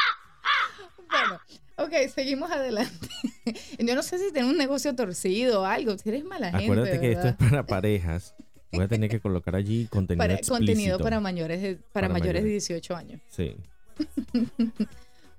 Bueno, 1.10 1.40
ok, 1.76 2.08
seguimos 2.08 2.50
adelante. 2.50 3.08
Yo 3.78 3.94
no 3.94 4.02
sé 4.02 4.18
si 4.18 4.32
tiene 4.32 4.48
un 4.48 4.56
negocio 4.56 4.94
torcido 4.94 5.62
o 5.62 5.64
algo. 5.64 5.96
Si 5.98 6.08
eres 6.08 6.24
mala 6.24 6.50
gente. 6.50 6.64
Acuérdate 6.64 7.00
que 7.00 7.12
esto 7.12 7.28
es 7.28 7.34
para 7.34 7.66
parejas. 7.66 8.34
Voy 8.72 8.84
a 8.84 8.88
tener 8.88 9.10
que 9.10 9.20
colocar 9.20 9.54
allí 9.54 9.86
contenido 9.86 10.18
Para- 10.22 10.34
explícito. 10.34 10.56
contenido 10.66 10.98
para 10.98 11.20
mayores 11.20 11.60
de, 11.60 11.74
para, 11.76 11.86
Para 11.92 12.08
mayores 12.08 12.42
de 12.42 12.48
mayores. 12.48 12.68
18 12.68 12.96
años. 12.96 13.20
Sí. 13.28 13.54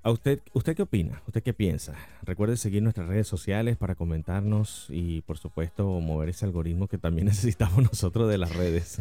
¿A 0.02 0.10
usted, 0.10 0.40
usted 0.52 0.76
qué 0.76 0.82
opina? 0.82 1.22
¿Usted 1.26 1.42
qué 1.42 1.54
piensa? 1.54 1.94
Recuerde 2.22 2.58
seguir 2.58 2.82
nuestras 2.82 3.08
redes 3.08 3.26
sociales 3.26 3.78
para 3.78 3.94
comentarnos 3.94 4.86
y, 4.90 5.22
por 5.22 5.38
supuesto, 5.38 5.98
mover 6.00 6.28
ese 6.28 6.44
algoritmo 6.44 6.88
que 6.88 6.98
también 6.98 7.26
necesitamos 7.28 7.82
nosotros 7.82 8.28
de 8.28 8.36
las 8.36 8.54
redes. 8.54 9.00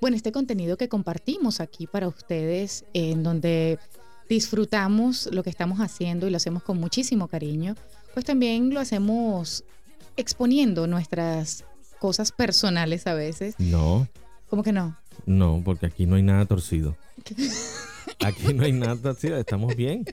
Bueno, 0.00 0.16
este 0.16 0.32
contenido 0.32 0.76
que 0.76 0.88
compartimos 0.88 1.60
aquí 1.60 1.86
para 1.86 2.08
ustedes, 2.08 2.84
en 2.92 3.22
donde 3.22 3.78
disfrutamos 4.28 5.26
lo 5.32 5.42
que 5.44 5.50
estamos 5.50 5.78
haciendo 5.78 6.26
y 6.26 6.30
lo 6.30 6.36
hacemos 6.38 6.64
con 6.64 6.78
muchísimo 6.78 7.28
cariño, 7.28 7.74
pues 8.14 8.24
también 8.24 8.72
lo 8.74 8.80
hacemos 8.80 9.64
exponiendo 10.16 10.86
nuestras 10.86 11.64
cosas 11.98 12.32
personales 12.32 13.06
a 13.06 13.14
veces. 13.14 13.54
No, 13.58 14.08
¿Cómo 14.48 14.62
que 14.62 14.72
no? 14.72 14.96
no, 15.26 15.62
porque 15.64 15.86
aquí 15.86 16.06
no 16.06 16.16
hay 16.16 16.22
nada 16.22 16.44
torcido. 16.46 16.96
Aquí 18.24 18.52
no 18.54 18.64
hay 18.64 18.72
nada 18.72 18.96
torcido, 18.96 19.36
estamos 19.38 19.76
bien. 19.76 20.04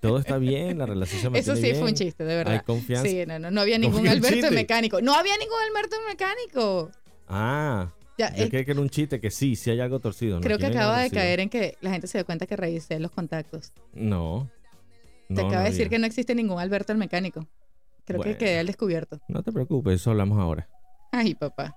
Todo 0.00 0.18
está 0.18 0.38
bien, 0.38 0.78
la 0.78 0.86
relación 0.86 1.32
se 1.32 1.38
Eso 1.38 1.54
sí 1.56 1.62
bien. 1.62 1.76
fue 1.76 1.88
un 1.88 1.94
chiste, 1.94 2.24
de 2.24 2.32
Hay 2.32 2.36
verdad. 2.38 2.64
confianza. 2.64 3.08
Sí, 3.08 3.24
no, 3.26 3.38
no, 3.38 3.50
no 3.50 3.60
había 3.60 3.76
¿Cómo 3.80 3.90
ningún 3.90 4.08
Alberto 4.08 4.50
mecánico. 4.50 5.00
No 5.00 5.14
había 5.14 5.36
ningún 5.36 5.56
Alberto 5.68 5.96
mecánico. 6.08 6.90
Ah, 7.28 7.92
Ya, 8.16 8.34
yo 8.34 8.44
eh, 8.44 8.48
que 8.50 8.60
era 8.70 8.80
un 8.80 8.88
chiste 8.90 9.20
que 9.20 9.30
sí, 9.30 9.54
sí 9.56 9.70
hay 9.70 9.80
algo 9.80 10.00
torcido. 10.00 10.36
No, 10.36 10.40
creo 10.42 10.58
que 10.58 10.66
hay 10.66 10.72
acaba 10.72 11.00
de 11.00 11.10
caer 11.10 11.40
en 11.40 11.48
que 11.50 11.76
la 11.80 11.90
gente 11.90 12.06
se 12.06 12.18
da 12.18 12.24
cuenta 12.24 12.46
que 12.46 12.56
revisé 12.56 12.98
los 13.00 13.10
contactos. 13.10 13.72
No. 13.92 14.50
Te 15.28 15.34
no, 15.34 15.40
acaba 15.48 15.62
de 15.62 15.68
no 15.68 15.70
decir 15.70 15.82
había. 15.86 15.90
que 15.90 15.98
no 16.00 16.06
existe 16.06 16.34
ningún 16.34 16.58
Alberto 16.58 16.92
el 16.92 16.98
mecánico. 16.98 17.46
Creo 18.04 18.20
que 18.22 18.36
quedé 18.38 18.58
al 18.58 18.66
descubierto. 18.66 19.20
No 19.28 19.42
te 19.42 19.52
preocupes, 19.52 19.94
eso 20.00 20.10
hablamos 20.10 20.38
ahora. 20.38 20.68
Ay, 21.12 21.34
papá. 21.34 21.76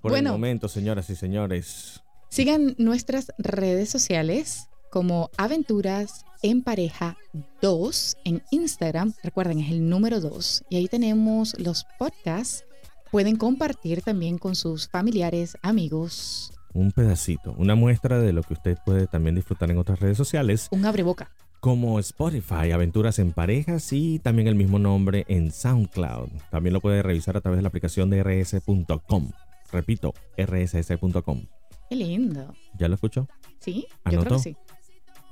Por 0.00 0.12
Bueno. 0.12 0.30
el 0.30 0.34
momento, 0.34 0.68
señoras 0.68 1.10
y 1.10 1.16
señores. 1.16 2.02
Sigan 2.30 2.74
nuestras 2.78 3.32
redes 3.38 3.90
sociales 3.90 4.68
como 4.90 5.30
Aventuras 5.36 6.24
en 6.42 6.62
Pareja 6.62 7.16
2 7.60 8.16
en 8.24 8.42
Instagram. 8.50 9.12
Recuerden, 9.22 9.58
es 9.58 9.70
el 9.70 9.88
número 9.88 10.20
2. 10.20 10.64
Y 10.70 10.76
ahí 10.76 10.86
tenemos 10.88 11.58
los 11.58 11.84
podcasts. 11.98 12.64
Pueden 13.10 13.36
compartir 13.36 14.02
también 14.02 14.38
con 14.38 14.54
sus 14.54 14.88
familiares, 14.88 15.56
amigos. 15.62 16.52
Un 16.74 16.90
pedacito, 16.92 17.54
una 17.58 17.74
muestra 17.74 18.18
de 18.18 18.32
lo 18.32 18.42
que 18.42 18.54
usted 18.54 18.78
puede 18.86 19.06
también 19.06 19.34
disfrutar 19.34 19.70
en 19.70 19.76
otras 19.78 20.00
redes 20.00 20.16
sociales, 20.16 20.68
Un 20.70 20.86
abreboca. 20.86 21.30
Como 21.62 22.00
Spotify, 22.00 22.72
Aventuras 22.72 23.20
en 23.20 23.30
Parejas 23.30 23.92
y 23.92 24.18
también 24.18 24.48
el 24.48 24.56
mismo 24.56 24.80
nombre 24.80 25.24
en 25.28 25.52
SoundCloud. 25.52 26.28
También 26.50 26.72
lo 26.72 26.80
puede 26.80 27.04
revisar 27.04 27.36
a 27.36 27.40
través 27.40 27.58
de 27.58 27.62
la 27.62 27.68
aplicación 27.68 28.10
de 28.10 28.20
rs.com. 28.24 29.30
Repito, 29.70 30.12
rss.com. 30.36 31.46
Qué 31.88 31.94
lindo. 31.94 32.52
¿Ya 32.76 32.88
lo 32.88 32.96
escuchó? 32.96 33.28
¿Sí? 33.60 33.86
Yo 33.88 33.96
creo 34.02 34.20
¿Anotó? 34.22 34.36
que 34.38 34.42
sí. 34.42 34.56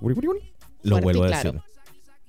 Uri, 0.00 0.14
uri, 0.16 0.28
uri. 0.28 0.40
Lo 0.84 1.00
Fuerte 1.00 1.02
vuelvo 1.02 1.24
a 1.24 1.26
claro. 1.26 1.52
decir. 1.52 1.62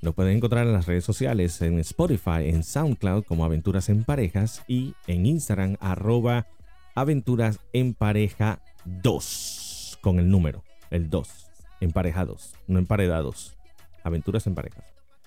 Nos 0.02 0.16
pueden 0.16 0.38
encontrar 0.38 0.66
en 0.66 0.74
las 0.74 0.88
redes 0.88 1.04
sociales, 1.04 1.62
en 1.62 1.78
Spotify, 1.78 2.50
en 2.50 2.64
SoundCloud 2.64 3.26
como 3.26 3.46
Aventuras 3.46 3.88
en 3.88 4.04
Parejas 4.04 4.64
y 4.68 4.96
en 5.06 5.28
Instagram 5.28 5.78
arroba 5.80 6.48
Aventuras 6.96 7.60
en 7.72 7.94
Pareja 7.94 8.64
2 8.86 10.00
con 10.02 10.18
el 10.18 10.28
número, 10.28 10.64
el 10.90 11.12
2, 11.12 11.52
emparejados, 11.82 12.56
no 12.66 12.80
emparedados. 12.80 13.61
Aventuras 14.04 14.46
en 14.48 14.56
Parejas. 14.56 14.84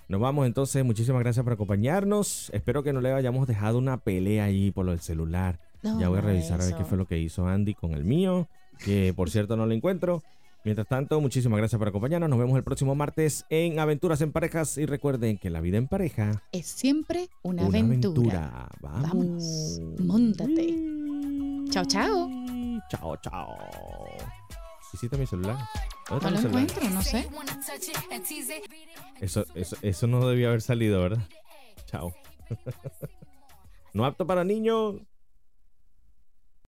Nos 0.09 0.21
vamos 0.21 0.47
entonces, 0.47 0.85
muchísimas 0.85 1.21
gracias 1.23 1.43
por 1.45 1.55
acompañarnos. 1.55 2.51
Espero 2.53 2.83
que 2.83 2.93
no 2.93 3.01
le 3.01 3.13
hayamos 3.13 3.47
dejado 3.47 3.79
una 3.79 3.97
pelea 3.99 4.45
ahí 4.45 4.71
por 4.71 4.85
lo 4.85 4.91
del 4.93 5.01
celular. 5.01 5.59
No, 5.83 5.99
ya 6.01 6.09
voy 6.09 6.19
a 6.19 6.23
revisar 6.23 6.61
a 6.61 6.65
ver 6.65 6.75
qué 6.75 6.81
eso. 6.81 6.89
fue 6.89 6.99
lo 6.99 7.07
que 7.07 7.19
hizo 7.19 7.47
Andy 7.47 7.75
con 7.75 7.93
el 7.95 8.05
mío, 8.05 8.49
que 8.85 9.13
por 9.17 9.31
cierto 9.31 9.57
no 9.57 9.67
lo 9.67 9.73
encuentro. 9.73 10.23
Mientras 10.65 10.89
tanto, 10.89 11.21
muchísimas 11.21 11.59
gracias 11.59 11.79
por 11.79 11.89
acompañarnos. 11.89 12.29
Nos 12.31 12.39
vemos 12.39 12.57
el 12.57 12.65
próximo 12.65 12.95
martes 12.95 13.45
en 13.51 13.79
Aventuras 13.79 14.21
en 14.23 14.33
Parejas. 14.33 14.79
Y 14.79 14.87
recuerden 14.87 15.37
que 15.37 15.51
la 15.51 15.61
vida 15.61 15.77
en 15.77 15.89
pareja 15.89 16.43
Es 16.53 16.67
siempre 16.67 17.29
una, 17.43 17.67
una 17.67 17.79
aventura. 17.79 18.47
aventura. 18.47 18.69
Vamos. 18.81 19.03
Vámonos. 19.03 19.81
Móntate. 20.01 20.75
Chao, 21.71 21.85
chao. 21.85 22.31
Chao, 22.89 23.17
chao. 23.19 23.57
¿Hiciste 24.95 25.19
mi 25.19 25.27
celular? 25.27 25.59
¿Dónde 26.09 26.31
No 26.31 26.41
lo 26.41 26.49
encuentro, 26.49 26.91
no 26.91 27.03
sé. 27.03 27.29
Eso, 29.21 29.47
eso, 29.55 29.77
eso 29.83 30.07
no 30.07 30.29
debía 30.29 30.49
haber 30.49 30.63
salido, 30.63 31.01
¿verdad? 31.01 31.23
Chao. 31.87 32.15
no 33.95 34.05
apto 34.05 34.27
para 34.27 34.45
niños. 34.45 34.97